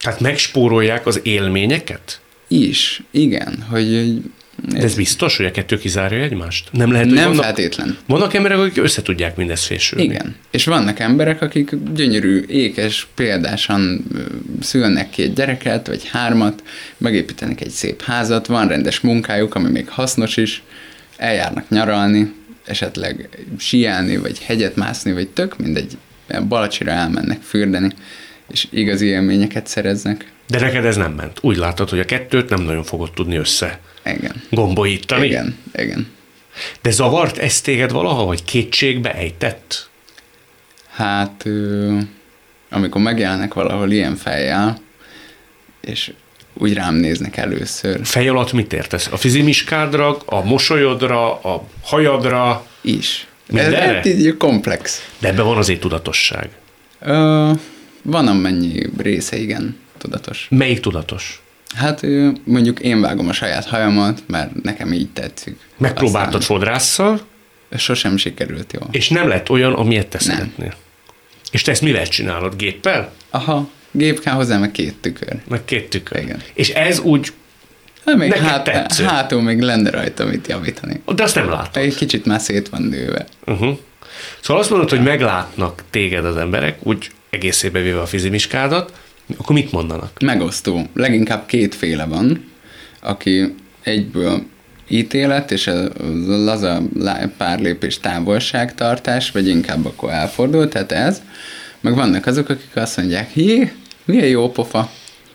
[0.00, 2.20] Tehát megspórolják az élményeket?
[2.48, 4.20] Is, igen, hogy
[4.56, 6.68] de ez biztos, hogy a kettő kizárja egymást?
[6.72, 7.96] Nem lehet, hogy Nem vannak, feltétlen.
[8.06, 10.04] Vannak emberek, akik össze tudják mindezt fésülni.
[10.04, 10.36] Igen.
[10.50, 14.04] És vannak emberek, akik gyönyörű, ékes, példásan
[14.60, 16.62] szülnek két gyereket, vagy hármat,
[16.96, 20.62] megépítenek egy szép házat, van rendes munkájuk, ami még hasznos is,
[21.16, 22.32] eljárnak nyaralni,
[22.64, 25.96] esetleg síelni, vagy hegyet mászni, vagy tök mindegy,
[26.48, 27.92] Balacsira elmennek fürdeni,
[28.52, 30.30] és igazi élményeket szereznek.
[30.46, 31.38] De neked ez nem ment.
[31.40, 34.42] Úgy látod, hogy a kettőt nem nagyon fogod tudni össze igen.
[34.50, 35.26] gombolítani.
[35.26, 36.10] Igen, igen.
[36.82, 39.88] De zavart ez téged valaha, vagy kétségbe ejtett?
[40.90, 41.44] Hát,
[42.70, 44.80] amikor megjelennek valahol ilyen fejjel,
[45.80, 46.12] és
[46.54, 48.00] úgy rám néznek először.
[48.04, 49.08] Fej alatt mit értesz?
[49.12, 52.66] A fizimiskádra, a mosolyodra, a hajadra?
[52.80, 53.26] Is.
[53.48, 54.00] Mindenre?
[54.00, 55.08] Ez így komplex.
[55.18, 56.48] De ebben van azért tudatosság.
[57.00, 57.50] Ö,
[58.02, 60.46] van amennyi része, igen, tudatos.
[60.50, 61.41] Melyik tudatos?
[61.74, 62.00] Hát
[62.44, 65.56] mondjuk én vágom a saját hajamat, mert nekem így tetszik.
[65.76, 67.20] Megpróbáltad Aztán fodrásszal?
[67.76, 68.88] Sosem sikerült jól.
[68.90, 70.36] És nem lett olyan, amilyet te Nem.
[70.36, 70.74] szeretnél?
[71.50, 72.56] És te ezt mivel csinálod?
[72.56, 73.12] Géppel?
[73.30, 75.36] Aha, gép kell hozzá, meg két tükör.
[75.48, 76.22] Meg két tükör.
[76.22, 76.42] Igen.
[76.54, 77.32] És ez úgy,
[78.06, 79.04] Hát még hát, tetsző.
[79.04, 81.02] hátul még lenne rajta mit javítani.
[81.14, 81.82] de azt nem látod.
[81.82, 83.26] Egy kicsit már szét van nőve.
[83.46, 83.78] Uh-huh.
[84.40, 88.92] Szóval azt mondod, hogy meglátnak téged az emberek, úgy egészébe véve a fizimiskádat,
[89.36, 90.20] akkor mit mondanak?
[90.20, 90.86] Megosztó.
[90.94, 92.44] Leginkább kétféle van,
[93.00, 94.42] aki egyből
[94.88, 95.88] ítélet, és a
[96.26, 96.82] laza
[97.36, 101.22] pár lépés távolságtartás, vagy inkább akkor elfordul, tehát ez.
[101.80, 103.72] Meg vannak azok, akik azt mondják, hé,
[104.04, 104.90] milyen jó pofa,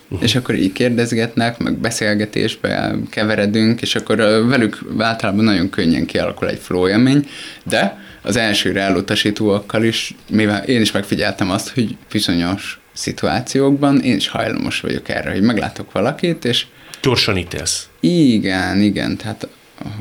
[0.09, 0.23] Uh-huh.
[0.23, 6.59] És akkor így kérdezgetnek, meg beszélgetésbe keveredünk, és akkor velük általában nagyon könnyen kialakul egy
[6.59, 7.27] flow élmény,
[7.63, 14.27] de az elsőre elutasítóakkal is, mivel én is megfigyeltem azt, hogy bizonyos szituációkban én is
[14.27, 16.65] hajlamos vagyok erre, hogy meglátok valakit, és
[17.01, 17.87] Gyorsan ítélsz.
[17.99, 19.47] igen, igen, tehát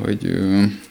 [0.05, 0.39] hogy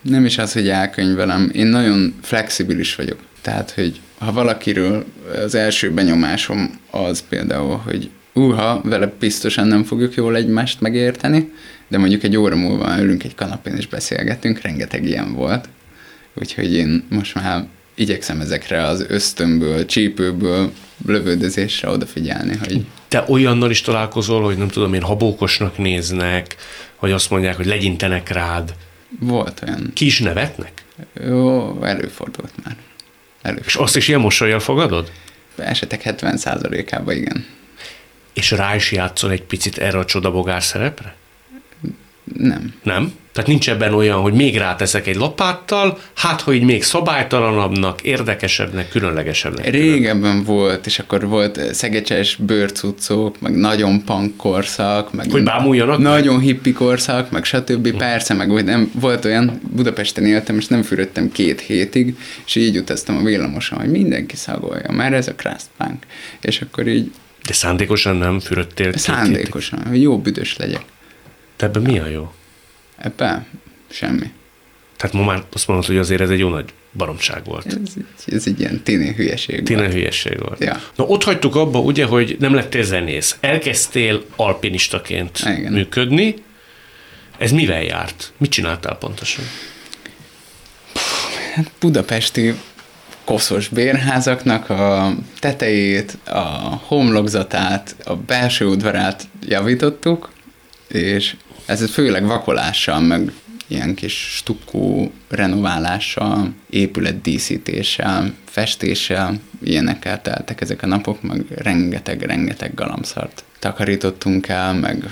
[0.02, 3.20] nem is az, hogy elkönyvelem, én nagyon flexibilis vagyok.
[3.42, 5.06] Tehát, hogy ha valakiről
[5.46, 11.52] az első benyomásom az például, hogy uha, vele biztosan nem fogjuk jól egymást megérteni,
[11.88, 15.70] de mondjuk egy óra múlva ülünk egy kanapén és beszélgetünk, rengeteg ilyen volt.
[16.34, 17.66] Úgyhogy én most már
[17.96, 20.72] igyekszem ezekre az ösztönből, csípőből,
[21.06, 22.86] lövöldözésre odafigyelni, hogy...
[23.08, 26.56] Te olyannal is találkozol, hogy nem tudom én, habókosnak néznek,
[27.00, 28.74] vagy azt mondják, hogy legyintenek rád.
[29.20, 29.92] Volt olyan.
[29.94, 30.84] Ki is nevetnek?
[31.14, 32.76] Jó, előfordult már.
[33.42, 33.68] Előfordult.
[33.68, 35.12] És azt is ilyen mosolyjal fogadod?
[35.56, 37.46] Esetek 70%-ában igen.
[38.34, 41.16] És rá is játszol egy picit erre a csodabogár szerepre?
[42.24, 42.74] Nem.
[42.84, 43.14] Nem?
[43.36, 48.90] Tehát nincs ebben olyan, hogy még ráteszek egy lapáttal, hát ha így még szabálytalanabbnak, érdekesebbnek,
[48.90, 49.70] különlegesebbnek.
[49.70, 56.00] Régebben volt, és akkor volt szegecses bőrcuccok, meg nagyon punk korszak, meg hogy bámuljanak?
[56.00, 57.98] Nagyon hippi korszak, meg stb.
[57.98, 62.78] Persze, meg hogy nem, volt olyan, Budapesten éltem, és nem fürödtem két hétig, és így
[62.78, 66.06] utaztam a villamoson, hogy mindenki szagolja, mert ez a crust punk.
[66.42, 67.12] És akkor így...
[67.48, 68.98] De szándékosan nem fürödtél?
[68.98, 70.84] Szándékosan, hogy jó büdös legyek.
[71.56, 72.32] Te ebben mi a jó?
[72.98, 73.46] Ebben?
[73.90, 74.32] Semmi.
[74.98, 77.66] Tehát ma már azt mondod, hogy azért ez egy jó nagy baromság volt.
[77.66, 77.94] Ez,
[78.26, 79.94] ez egy ilyen tini hülyeség tini volt.
[79.94, 80.64] hülyeség volt.
[80.64, 80.82] Ja.
[80.96, 83.38] Na ott hagytuk abba, ugye, hogy nem lettél zenész.
[83.40, 85.72] Elkezdtél alpinistaként Igen.
[85.72, 86.36] működni.
[87.38, 88.34] Ez mivel járt?
[88.38, 89.44] Mit csináltál pontosan?
[91.54, 92.54] Hát budapesti
[93.24, 96.40] koszos bérházaknak a tetejét, a
[96.86, 100.32] homlokzatát, a belső udvarát javítottuk,
[100.88, 101.36] és
[101.66, 103.32] ez főleg vakolással, meg
[103.68, 114.48] ilyen kis stukkó renoválással, épületdíszítéssel, festéssel, ilyenekkel teltek ezek a napok, meg rengeteg-rengeteg galamszart takarítottunk
[114.48, 115.10] el, meg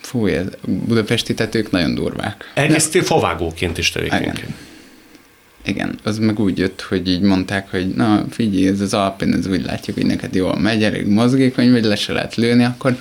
[0.00, 2.52] fú, ez, budapesti tetők nagyon durvák.
[2.54, 4.40] Elkezdtél favágóként is tevékenykedni.
[4.40, 4.54] Igen.
[5.64, 9.46] Igen, az meg úgy jött, hogy így mondták, hogy na figyelj, ez az Alpin, ez
[9.46, 12.96] úgy látjuk, hogy neked jól megy, elég mozgékony, vagy le se lehet lőni, akkor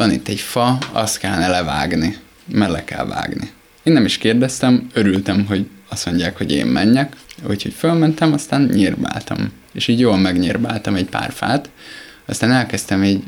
[0.00, 3.50] van itt egy fa, azt kellene levágni, mert le kell vágni.
[3.82, 7.16] Én nem is kérdeztem, örültem, hogy azt mondják, hogy én menjek,
[7.48, 9.52] úgyhogy fölmentem, aztán nyírbáltam.
[9.72, 11.70] És így jól megnyírbáltam egy pár fát,
[12.26, 13.22] aztán elkezdtem így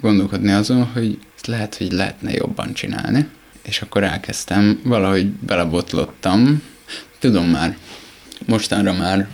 [0.00, 3.28] gondolkodni azon, hogy lehet, hogy lehetne jobban csinálni.
[3.62, 6.62] És akkor elkezdtem, valahogy belebotlottam,
[7.18, 7.76] tudom már,
[8.46, 9.28] mostanra már,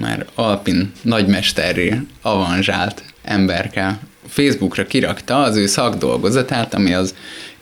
[0.00, 7.14] már Alpin nagymesterré avanzsált emberke Facebookra kirakta az ő szakdolgozatát, ami az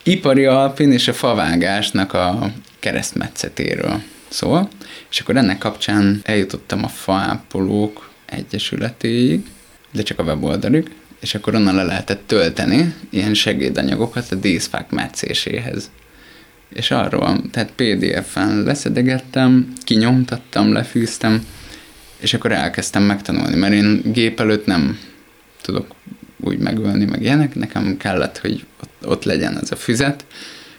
[0.03, 4.69] ipari alpin és a favágásnak a keresztmetszetéről szól,
[5.11, 9.45] és akkor ennek kapcsán eljutottam a Faápolók Egyesületéig,
[9.93, 10.87] de csak a weboldaluk,
[11.21, 15.91] és akkor onnan le lehetett tölteni ilyen segédanyagokat a díszfák metszéséhez.
[16.69, 21.47] És arról, tehát PDF-en leszedegettem, kinyomtattam, lefűztem,
[22.19, 24.99] és akkor elkezdtem megtanulni, mert én gép előtt nem
[25.61, 25.95] tudok
[26.43, 30.25] úgy megölni, meg ilyenek, nekem kellett, hogy ott, ott legyen az a füzet,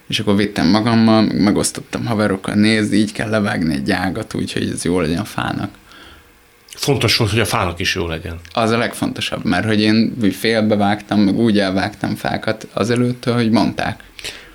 [0.07, 4.99] és akkor vittem magammal, megosztottam haverokkal, nézd, így kell levágni egy ágat, úgyhogy ez jó
[4.99, 5.69] legyen a fának.
[6.67, 8.39] Fontos volt, hogy a fának is jó legyen.
[8.53, 14.03] Az a legfontosabb, mert hogy én félbevágtam, meg úgy elvágtam fákat azelőtt, hogy mondták.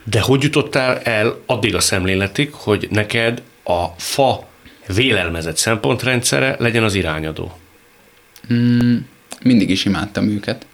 [0.05, 4.49] De hogy jutottál el addig a szemléletig, hogy neked a fa
[4.95, 7.59] vélelmezett szempontrendszere legyen az irányadó?
[8.53, 8.97] Mm,
[9.43, 10.67] mindig is imádtam őket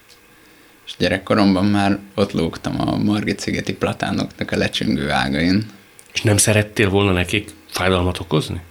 [0.85, 5.65] és gyerekkoromban már ott lógtam a Margit-szigeti platánoknak a lecsüngő ágain.
[6.13, 8.61] És nem szerettél volna nekik fájdalmat okozni?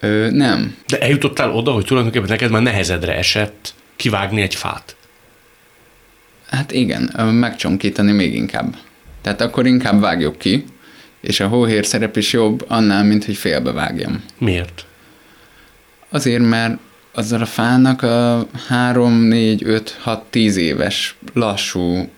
[0.00, 0.76] Ö, nem.
[0.86, 4.96] De eljutottál oda, hogy tulajdonképpen neked már nehezedre esett kivágni egy fát?
[6.46, 8.76] Hát igen, megcsonkítani még inkább.
[9.22, 10.64] Tehát akkor inkább vágjuk ki,
[11.20, 14.24] és a hóhér szerep is jobb annál, mint hogy félbevágjam.
[14.38, 14.84] Miért?
[16.08, 16.78] Azért, mert
[17.12, 22.08] azzal a fának a 3, 4, 5, 6, 10 éves lassú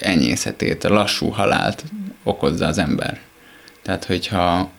[0.00, 1.84] enyészetét, a lassú halált
[2.22, 3.20] okozza az ember.
[3.82, 4.70] Tehát, hogyha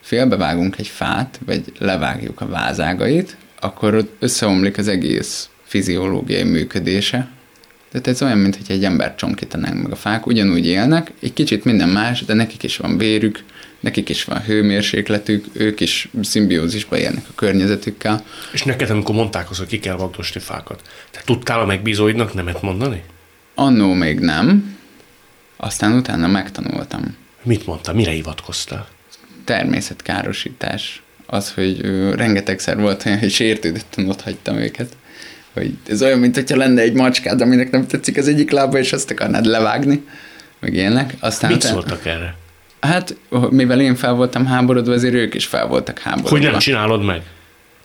[0.00, 7.28] félbevágunk egy fát, vagy levágjuk a vázágait, akkor ott összeomlik az egész fiziológiai működése.
[7.90, 11.64] Tehát ez olyan, mint hogy egy ember csonkítanánk meg a fák, ugyanúgy élnek, egy kicsit
[11.64, 13.44] minden más, de nekik is van vérük,
[13.80, 18.24] nekik is van hőmérsékletük, ők is szimbiózisba élnek a környezetükkel.
[18.52, 22.62] És neked, amikor mondták azt, hogy ki kell vagdosni fákat, te tudtál a megbízóidnak nemet
[22.62, 23.02] mondani?
[23.54, 24.76] Annó még nem,
[25.56, 27.16] aztán utána megtanultam.
[27.42, 27.92] Mit mondta?
[27.92, 28.88] Mire hivatkoztál?
[29.44, 31.02] Természetkárosítás.
[31.26, 31.80] Az, hogy
[32.14, 34.96] rengetegszer volt olyan, hogy sértődötten ott hagytam őket.
[35.52, 38.92] Hogy ez olyan, mint hogyha lenne egy macskád, aminek nem tetszik az egyik lába, és
[38.92, 40.04] azt akarnád levágni,
[40.60, 41.14] meg ilyenek.
[41.20, 42.36] Aztán Mit szóltak erre?
[42.80, 43.16] Hát,
[43.50, 46.30] mivel én fel voltam háborodva, azért ők is fel voltak háborodva.
[46.30, 47.22] Hogy nem csinálod meg?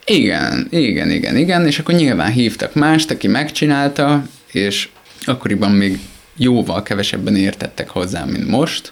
[0.06, 4.90] Igen, igen, igen, igen, és akkor nyilván hívtak mást, aki megcsinálta, és
[5.26, 6.00] akkoriban még
[6.38, 8.92] jóval kevesebben értettek hozzá, mint most,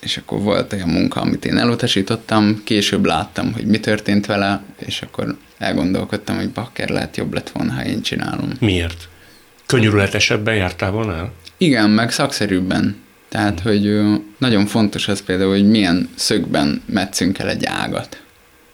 [0.00, 5.02] és akkor volt olyan munka, amit én elutasítottam, később láttam, hogy mi történt vele, és
[5.02, 8.50] akkor elgondolkodtam, hogy bakker lehet jobb lett volna, ha én csinálom.
[8.60, 9.08] Miért?
[9.66, 11.32] Könnyűrületesebben jártál volna el?
[11.56, 12.96] Igen, meg szakszerűbben.
[13.28, 14.00] Tehát, hogy
[14.38, 18.22] nagyon fontos az például, hogy milyen szögben metszünk el egy ágat.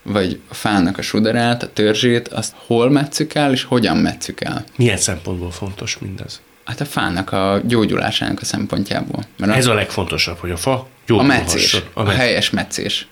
[0.02, 4.64] Vagy a fának a sudarát, a törzsét, azt hol metszük el, és hogyan metszük el.
[4.76, 6.40] Milyen szempontból fontos mindez?
[6.64, 9.24] Hát a fának a gyógyulásának a szempontjából.
[9.38, 13.06] Mert a, Ez a legfontosabb, hogy a fa a meccés, a, a helyes meccés.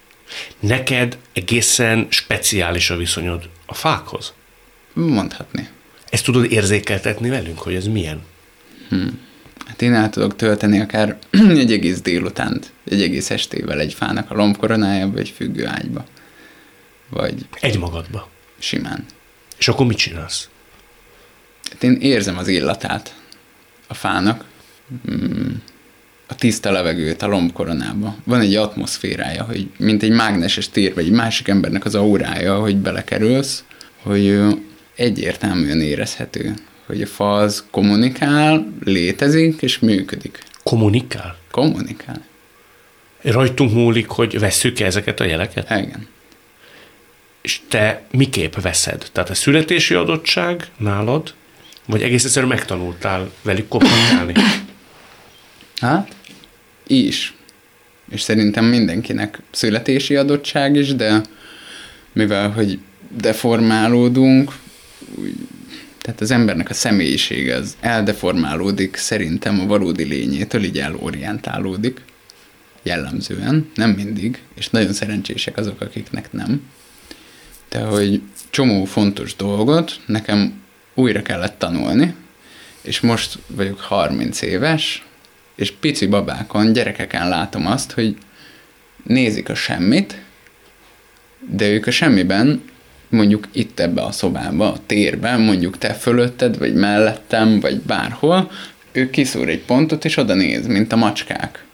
[0.60, 4.32] Neked egészen speciális a viszonyod a fákhoz?
[4.92, 5.68] Mondhatni.
[6.10, 8.22] Ezt tudod érzékeltetni velünk, hogy ez milyen?
[8.88, 9.20] Hmm.
[9.82, 11.18] Én el tudok tölteni akár
[11.62, 16.04] egy egész délutánt, egy egész estével egy fának a lombkoronájába, egy függő ágyba.
[17.08, 17.46] Vagy...
[17.60, 18.28] Egy magadba.
[18.58, 19.04] Simán.
[19.58, 20.48] És akkor mit csinálsz?
[21.70, 23.14] Hát én érzem az illatát
[23.86, 24.44] a fának,
[25.04, 25.62] hmm.
[26.26, 28.16] a tiszta levegőt a lombkoronába.
[28.24, 32.76] Van egy atmoszférája, hogy mint egy mágneses tér, vagy egy másik embernek az aurája, hogy
[32.76, 33.64] belekerülsz,
[34.02, 34.40] hogy
[34.94, 36.54] egyértelműen érezhető,
[36.92, 40.38] hogy a fa az kommunikál, létezik és működik.
[40.62, 41.36] Kommunikál?
[41.50, 42.24] Kommunikál.
[43.22, 45.70] Rajtunk múlik, hogy vesszük ezeket a jeleket?
[45.70, 46.08] Igen.
[47.42, 49.08] És te miképp veszed?
[49.12, 51.34] Tehát a születési adottság nálad,
[51.86, 54.32] vagy egész egyszerűen megtanultál velük kommunikálni?
[55.80, 56.14] Hát,
[56.86, 57.34] is.
[58.10, 61.20] És szerintem mindenkinek születési adottság is, de
[62.12, 62.78] mivel, hogy
[63.16, 64.52] deformálódunk,
[66.02, 72.00] tehát az embernek a személyisége az eldeformálódik szerintem a valódi lényétől, így elorientálódik
[72.82, 76.70] jellemzően, nem mindig, és nagyon szerencsések azok, akiknek nem.
[77.68, 80.62] De hogy csomó fontos dolgot nekem
[80.94, 82.14] újra kellett tanulni,
[82.80, 85.06] és most vagyok 30 éves,
[85.54, 88.16] és pici babákon, gyerekeken látom azt, hogy
[89.04, 90.22] nézik a semmit,
[91.50, 92.62] de ők a semmiben
[93.12, 98.50] mondjuk itt ebbe a szobába, a térben, mondjuk te fölötted, vagy mellettem, vagy bárhol,
[98.92, 101.64] ő kiszúr egy pontot, és oda néz, mint a macskák.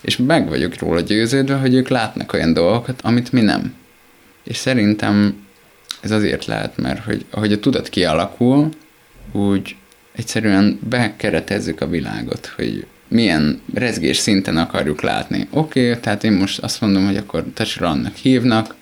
[0.00, 3.74] És meg vagyok róla győződve, hogy ők látnak olyan dolgokat, amit mi nem.
[4.44, 5.46] És szerintem
[6.00, 8.68] ez azért lehet, mert hogy ahogy a tudat kialakul,
[9.32, 9.76] úgy
[10.12, 15.46] egyszerűen bekeretezzük a világot, hogy milyen rezgés szinten akarjuk látni.
[15.50, 18.74] Oké, okay, tehát én most azt mondom, hogy akkor tesra annak hívnak,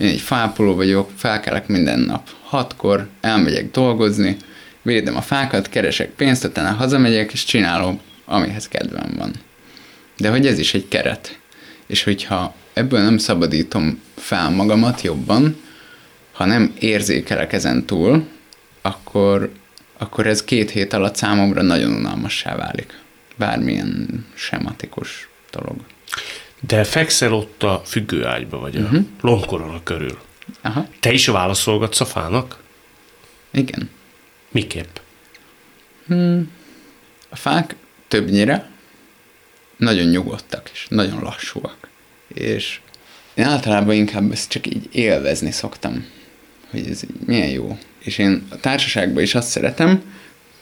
[0.00, 4.36] én egy fápoló vagyok, felkelek minden nap hatkor, elmegyek dolgozni,
[4.82, 9.32] védem a fákat, keresek pénzt, utána hazamegyek, és csinálom, amihez kedvem van.
[10.16, 11.38] De hogy ez is egy keret.
[11.86, 15.56] És hogyha ebből nem szabadítom fel magamat jobban,
[16.32, 18.26] ha nem érzékelek ezen túl,
[18.82, 19.52] akkor,
[19.98, 22.98] akkor ez két hét alatt számomra nagyon unalmassá válik.
[23.36, 25.76] Bármilyen sematikus dolog.
[26.60, 28.90] De fekszel ott a függőágyba, vagy uh-huh.
[28.90, 29.04] a mhm.
[29.20, 30.18] lombkorona körül.
[30.60, 30.86] Aha.
[31.00, 32.62] Te is válaszolgatsz a fának?
[33.50, 33.90] Igen.
[34.48, 34.96] Miképp?
[36.06, 36.50] Hmm.
[37.28, 37.76] A fák
[38.08, 38.70] többnyire
[39.76, 41.88] nagyon nyugodtak, és nagyon lassúak.
[42.28, 42.80] És
[43.34, 46.06] én általában inkább ezt csak így élvezni szoktam,
[46.70, 47.78] hogy ez így milyen jó.
[47.98, 50.02] És én a társaságban is azt szeretem,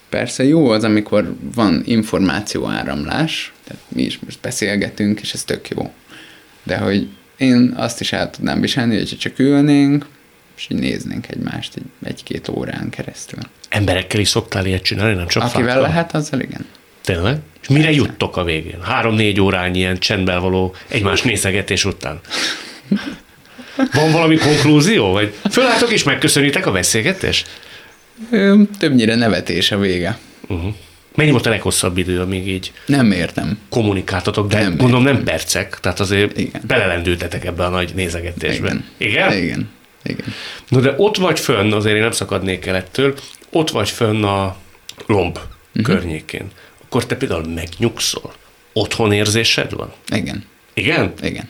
[0.09, 5.69] Persze jó az, amikor van információ áramlás, tehát mi is most beszélgetünk, és ez tök
[5.69, 5.93] jó.
[6.63, 10.07] De hogy én azt is el tudnám viselni, hogy csak ülnénk,
[10.57, 13.39] és így néznénk egymást egy, egy-két órán keresztül.
[13.69, 15.83] Emberekkel is szoktál ilyet csinálni, nem csak Akivel fákkal?
[15.83, 16.67] lehet, azzal igen.
[17.01, 17.39] Tényleg?
[17.63, 17.99] És mire Persze.
[18.01, 18.83] juttok a végén?
[18.83, 22.21] Három-négy órányi ilyen csendben való egymás nézegetés után.
[23.93, 25.13] Van valami konklúzió?
[25.13, 27.61] Vagy fölálltok és megköszönitek a beszélgetést?
[28.79, 30.19] Többnyire nevetés a vége.
[30.49, 30.75] Uh-huh.
[31.19, 33.59] Mennyi volt a leghosszabb idő, amíg így nem értem.
[33.69, 35.15] kommunikáltatok, de nem gondolom értem.
[35.15, 36.63] nem percek, tehát azért Igen.
[36.67, 38.67] belelendültetek ebbe a nagy nézegetésbe.
[38.67, 38.85] Igen?
[38.97, 39.33] Igen.
[39.33, 39.69] Igen.
[40.03, 40.35] Igen.
[40.69, 43.15] No de ott vagy fönn, azért én nem szakadnék el ettől,
[43.51, 44.57] ott vagy fönn a
[45.07, 45.83] lomb uh-huh.
[45.83, 46.47] környékén.
[46.85, 48.33] Akkor te például megnyugszol?
[48.73, 49.93] Otthon érzésed van?
[50.09, 50.45] Igen.
[50.75, 51.13] Igen?
[51.23, 51.49] Igen.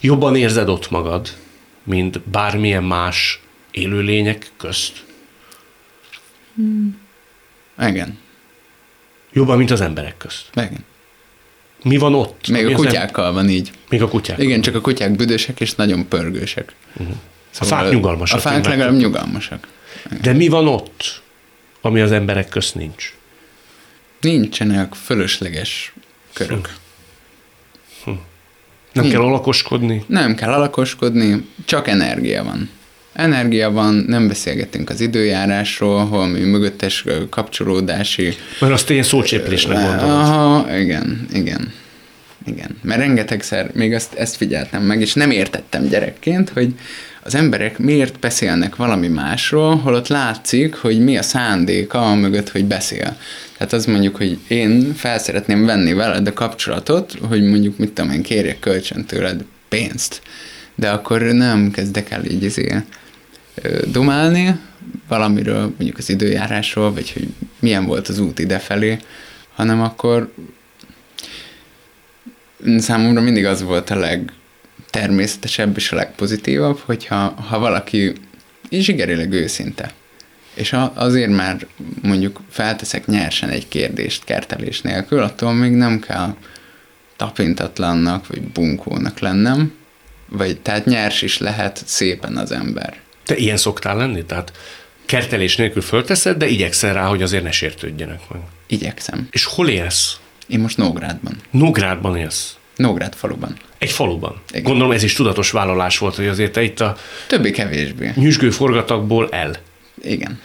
[0.00, 1.28] Jobban érzed ott magad,
[1.84, 5.04] mint bármilyen más élőlények közt?
[6.54, 7.00] Hmm.
[7.78, 8.18] Igen.
[9.38, 10.44] Jobban, mint az emberek közt.
[10.54, 10.84] Igen.
[11.82, 12.48] Mi van ott?
[12.48, 13.34] Még a kutyákkal nem...
[13.34, 13.70] van így.
[13.88, 14.38] Még a kutyák.
[14.38, 16.74] Igen, csak a kutyák büdösek és nagyon pörgősek.
[16.96, 17.16] Uh-huh.
[17.50, 18.38] Szóval a fák nyugalmasak.
[18.38, 19.68] A fák legalább nyugalmasak.
[20.22, 21.22] De mi van ott,
[21.80, 23.14] ami az emberek közt nincs?
[24.20, 25.92] Nincsenek fölösleges
[26.32, 26.74] körök.
[28.04, 28.10] Hm.
[28.10, 29.12] Nem Nincs.
[29.12, 30.04] kell alakoskodni?
[30.06, 32.70] Nem kell alakoskodni, csak energia van
[33.18, 38.34] energia van, nem beszélgetünk az időjárásról, holmi mögöttes kapcsolódási...
[38.60, 40.10] Mert azt én szócséplésnek gondolom.
[40.10, 41.72] Aha, igen, igen.
[42.46, 46.74] Igen, mert rengetegszer még ezt, ezt figyeltem meg, és nem értettem gyerekként, hogy
[47.22, 53.16] az emberek miért beszélnek valami másról, holott látszik, hogy mi a szándéka mögött, hogy beszél.
[53.56, 58.10] Tehát az mondjuk, hogy én fel szeretném venni veled a kapcsolatot, hogy mondjuk, mit tudom
[58.10, 60.22] én, kérjek kölcsön tőled pénzt,
[60.74, 62.74] de akkor nem kezdek el így izé,
[63.90, 64.58] dumálni
[65.08, 67.28] valamiről, mondjuk az időjárásról, vagy hogy
[67.58, 68.98] milyen volt az út idefelé,
[69.54, 70.32] hanem akkor
[72.78, 77.16] számomra mindig az volt a legtermészetesebb és a legpozitívabb, hogyha
[77.48, 78.12] ha valaki
[78.70, 79.92] zsigerileg őszinte.
[80.54, 81.66] És azért már
[82.02, 86.34] mondjuk felteszek nyersen egy kérdést kertelés nélkül, attól még nem kell
[87.16, 89.72] tapintatlannak vagy bunkónak lennem,
[90.28, 93.00] vagy tehát nyers is lehet szépen az ember.
[93.28, 94.24] Te ilyen szoktál lenni?
[94.24, 94.52] Tehát
[95.06, 98.40] kertelés nélkül fölteszed, de igyekszel rá, hogy azért ne sértődjenek meg.
[98.66, 99.28] Igyekszem.
[99.30, 100.16] És hol élsz?
[100.46, 101.36] Én most Nógrádban.
[101.50, 102.56] Nógrádban élsz.
[102.76, 103.56] Nógrád faluban.
[103.78, 104.40] Egy faluban.
[104.50, 104.62] Igen.
[104.62, 108.12] Gondolom ez is tudatos vállalás volt, hogy azért te itt a Többé-kevésbé.
[108.14, 109.56] nyüzsgő forgatagból el.
[110.02, 110.40] Igen.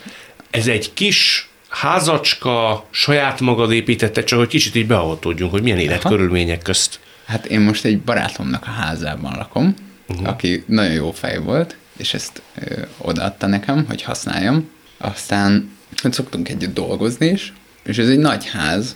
[0.49, 6.61] Ez egy kis házacska, saját magad építette, csak hogy kicsit így beavatódjunk, hogy milyen életkörülmények
[6.61, 6.99] közt.
[7.25, 9.75] Hát én most egy barátomnak a házában lakom,
[10.07, 10.27] uh-huh.
[10.27, 14.69] aki nagyon jó fej volt, és ezt ö, odaadta nekem, hogy használjam.
[14.97, 15.71] Aztán
[16.03, 18.95] szoktunk együtt dolgozni is, és ez egy nagy ház,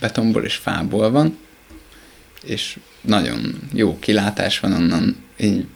[0.00, 1.38] betonból és fából van,
[2.42, 5.16] és nagyon jó kilátás van onnan.
[5.36, 5.66] Így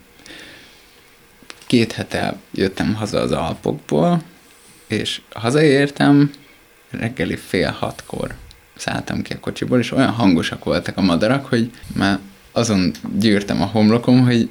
[1.66, 4.22] két hete jöttem haza az Alpokból,
[4.86, 6.30] és hazaértem,
[6.90, 8.34] reggeli fél hatkor
[8.76, 12.18] szálltam ki a kocsiból, és olyan hangosak voltak a madarak, hogy már
[12.52, 14.48] azon gyűrtem a homlokom, hogy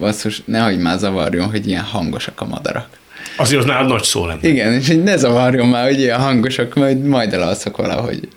[0.00, 2.88] basszus, nehogy már zavarjon, hogy ilyen hangosak a madarak.
[3.36, 4.48] Azért az nálad nagy szó lenne.
[4.48, 8.28] Igen, és hogy ne zavarjon már, hogy ilyen hangosak, majd majd elalszok valahogy.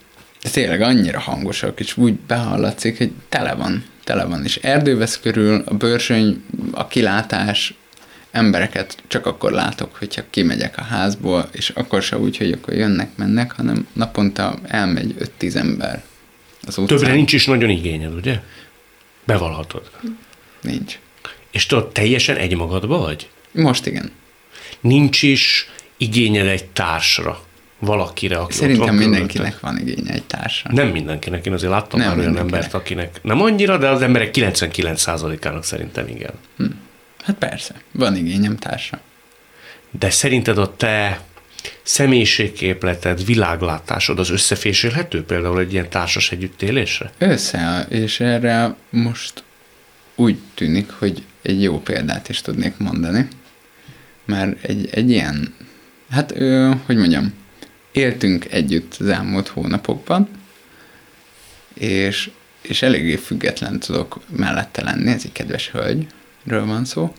[0.42, 4.44] De tényleg annyira hangosak, és úgy behallatszik, hogy tele van, tele van.
[4.44, 7.74] És erdő vesz körül, a bőrsöny, a kilátás,
[8.30, 13.16] embereket csak akkor látok, hogyha kimegyek a házból, és akkor se úgy, hogy akkor jönnek,
[13.16, 16.02] mennek, hanem naponta elmegy 5-10 ember
[16.66, 16.98] az utcán.
[16.98, 18.40] Többre nincs is nagyon igényed, ugye?
[19.24, 19.90] Bevallhatod.
[20.60, 20.98] Nincs.
[21.54, 23.28] És ott teljesen egymagadba vagy?
[23.52, 24.12] Most igen.
[24.80, 27.44] Nincs is igényed egy társra,
[27.78, 30.70] valakire, aki Szerintem van mindenkinek van igénye egy társra.
[30.72, 34.30] Nem mindenkinek, én azért láttam Nem már olyan embert, akinek nem annyira, de az emberek
[34.32, 36.32] 99%-ának szerintem igen.
[37.24, 39.00] Hát persze, van igényem társa.
[39.90, 41.20] De szerinted a te
[41.82, 47.12] személyiségképleted, világlátásod az összefésülhető például egy ilyen társas együttélésre?
[47.18, 49.42] Össze, és erre most
[50.14, 53.28] úgy tűnik, hogy egy jó példát is tudnék mondani,
[54.24, 55.54] mert egy, egy ilyen,
[56.10, 57.34] hát ö, hogy mondjam,
[57.92, 60.28] éltünk együtt az elmúlt hónapokban,
[61.74, 62.30] és,
[62.62, 67.14] és eléggé független tudok mellette lenni, ez egy kedves hölgyről van szó,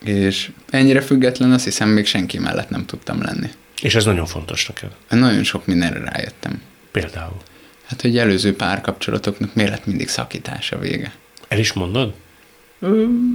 [0.00, 3.50] és ennyire független azt hiszem még senki mellett nem tudtam lenni.
[3.82, 4.90] És ez nagyon fontos neked.
[5.08, 6.62] Nagyon sok mindenre rájöttem.
[6.90, 7.36] Például.
[7.84, 11.12] Hát, hogy előző párkapcsolatoknak miért lett mindig szakítás a vége?
[11.48, 12.14] El is mondod?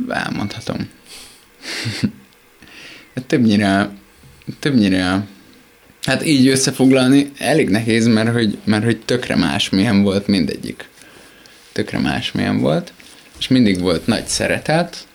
[0.09, 0.89] Elmondhatom.
[3.27, 3.89] Többnyire,
[4.59, 5.27] többnyire,
[6.03, 10.87] hát így összefoglalni elég nehéz, mert hogy, mert hogy tökre más milyen volt mindegyik.
[11.71, 12.93] Tökre más milyen volt,
[13.39, 15.07] és mindig volt nagy szeretet,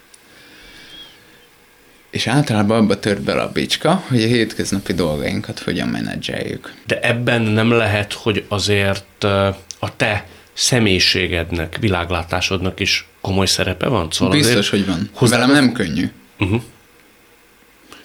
[2.15, 6.75] és általában abba tört bele a bicska, hogy a hétköznapi dolgainkat hogyan menedzseljük.
[6.87, 9.25] De ebben nem lehet, hogy azért
[9.79, 14.11] a te személyiségednek, világlátásodnak is komoly szerepe van?
[14.11, 15.11] Szóval Biztos, azért hogy van.
[15.13, 16.11] hozzá- Velem nem könnyű.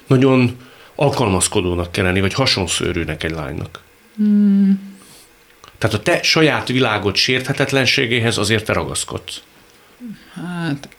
[0.07, 0.57] Nagyon
[0.95, 3.81] alkalmazkodónak kell lenni, vagy hasonszőrűnek egy lánynak.
[4.15, 4.87] Hmm.
[5.77, 9.41] Tehát a te saját világod sérthetetlenségéhez azért te ragaszkodsz.
[10.33, 10.89] Hát,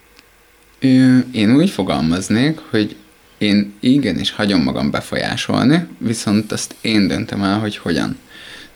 [1.33, 2.97] én úgy fogalmaznék, hogy
[3.39, 8.19] én igenis hagyom magam befolyásolni, viszont azt én döntöm el, hogy hogyan.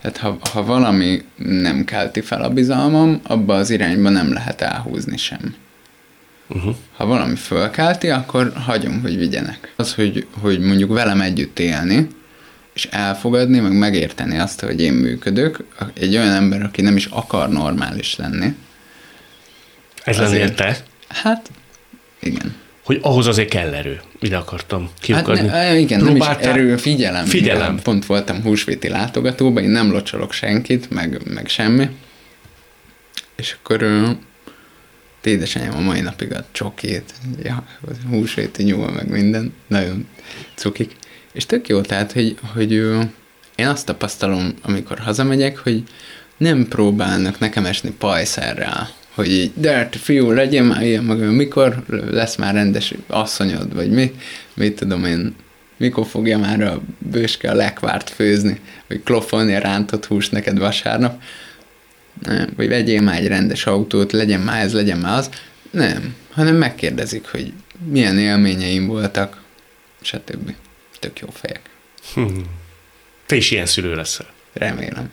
[0.04, 5.16] Tehát ha, ha valami nem kelti fel a bizalmam, abba az irányba nem lehet elhúzni
[5.16, 5.54] sem.
[6.48, 6.76] Uh-huh.
[6.96, 9.72] Ha valami fölkelti, akkor hagyom, hogy vigyenek.
[9.76, 12.08] Az, hogy, hogy mondjuk velem együtt élni,
[12.72, 17.48] és elfogadni, meg megérteni azt, hogy én működök, egy olyan ember, aki nem is akar
[17.48, 18.54] normális lenni,
[20.04, 20.76] Ez lennél te,
[21.08, 21.50] hát
[22.20, 22.54] igen.
[22.84, 24.00] Hogy ahhoz azért kell erő.
[24.20, 25.48] Ide akartam kiukadni.
[25.48, 27.24] Hát ne, igen, nem is Próbáltál- erő, figyelem.
[27.24, 27.72] Figyelem.
[27.72, 31.88] Igen, Pont voltam húsvéti látogatóban, én nem locsolok senkit, meg, meg semmi.
[33.36, 33.86] És akkor
[35.22, 37.12] édesanyám a mai napig a csokét,
[37.42, 37.64] ja,
[38.10, 40.06] húsvéti nyúl, meg minden, nagyon
[40.54, 40.96] cukik.
[41.32, 42.72] És tök jó, tehát, hogy, hogy
[43.56, 45.82] én azt tapasztalom, amikor hazamegyek, hogy
[46.36, 51.82] nem próbálnak nekem esni pajszerrel, hogy így, de hát fiú, legyen már ilyen, meg mikor
[52.10, 54.14] lesz már rendes asszonyod, vagy mi,
[54.54, 55.34] mit tudom én,
[55.76, 61.22] mikor fogja már a bőske a lekvárt főzni, vagy klofolni a rántott húst neked vasárnap,
[62.22, 65.30] nem, vagy vegyél már egy rendes autót, legyen már ez, legyen már az,
[65.70, 67.52] nem, hanem megkérdezik, hogy
[67.88, 69.42] milyen élményeim voltak,
[70.00, 70.54] stb.
[71.00, 71.60] Tök jó fejek.
[72.14, 72.42] Hmm.
[73.26, 74.26] Te is ilyen szülő leszel.
[74.52, 75.10] Remélem.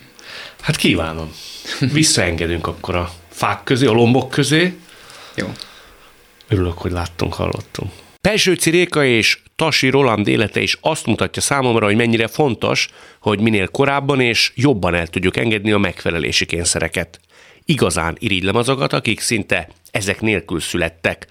[0.62, 1.32] Hát kívánom.
[1.80, 4.78] Visszaengedünk akkor a fák közé, a lombok közé.
[5.36, 5.48] Jó.
[6.48, 7.92] Örülök, hogy láttunk, hallottunk.
[8.22, 13.68] Pelsőci Réka és Tasi Roland élete is azt mutatja számomra, hogy mennyire fontos, hogy minél
[13.68, 17.20] korábban és jobban el tudjuk engedni a megfelelési kényszereket.
[17.66, 21.28] Igazán irigylem azokat, akik szinte ezek nélkül születtek,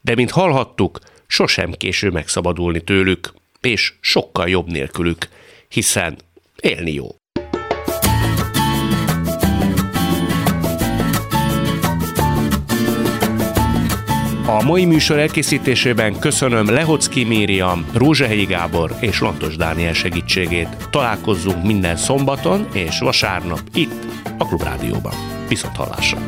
[0.00, 5.28] de mint hallhattuk, sosem késő megszabadulni tőlük, és sokkal jobb nélkülük,
[5.68, 6.18] hiszen
[6.60, 7.19] élni jó.
[14.58, 20.68] A mai műsor elkészítésében köszönöm Lehocki Mériam, Rózsahelyi Gábor és Lantos Dániel segítségét.
[20.90, 24.06] Találkozzunk minden szombaton és vasárnap itt
[24.38, 25.14] a Klubrádióban.
[25.48, 26.18] Viszont hallásra!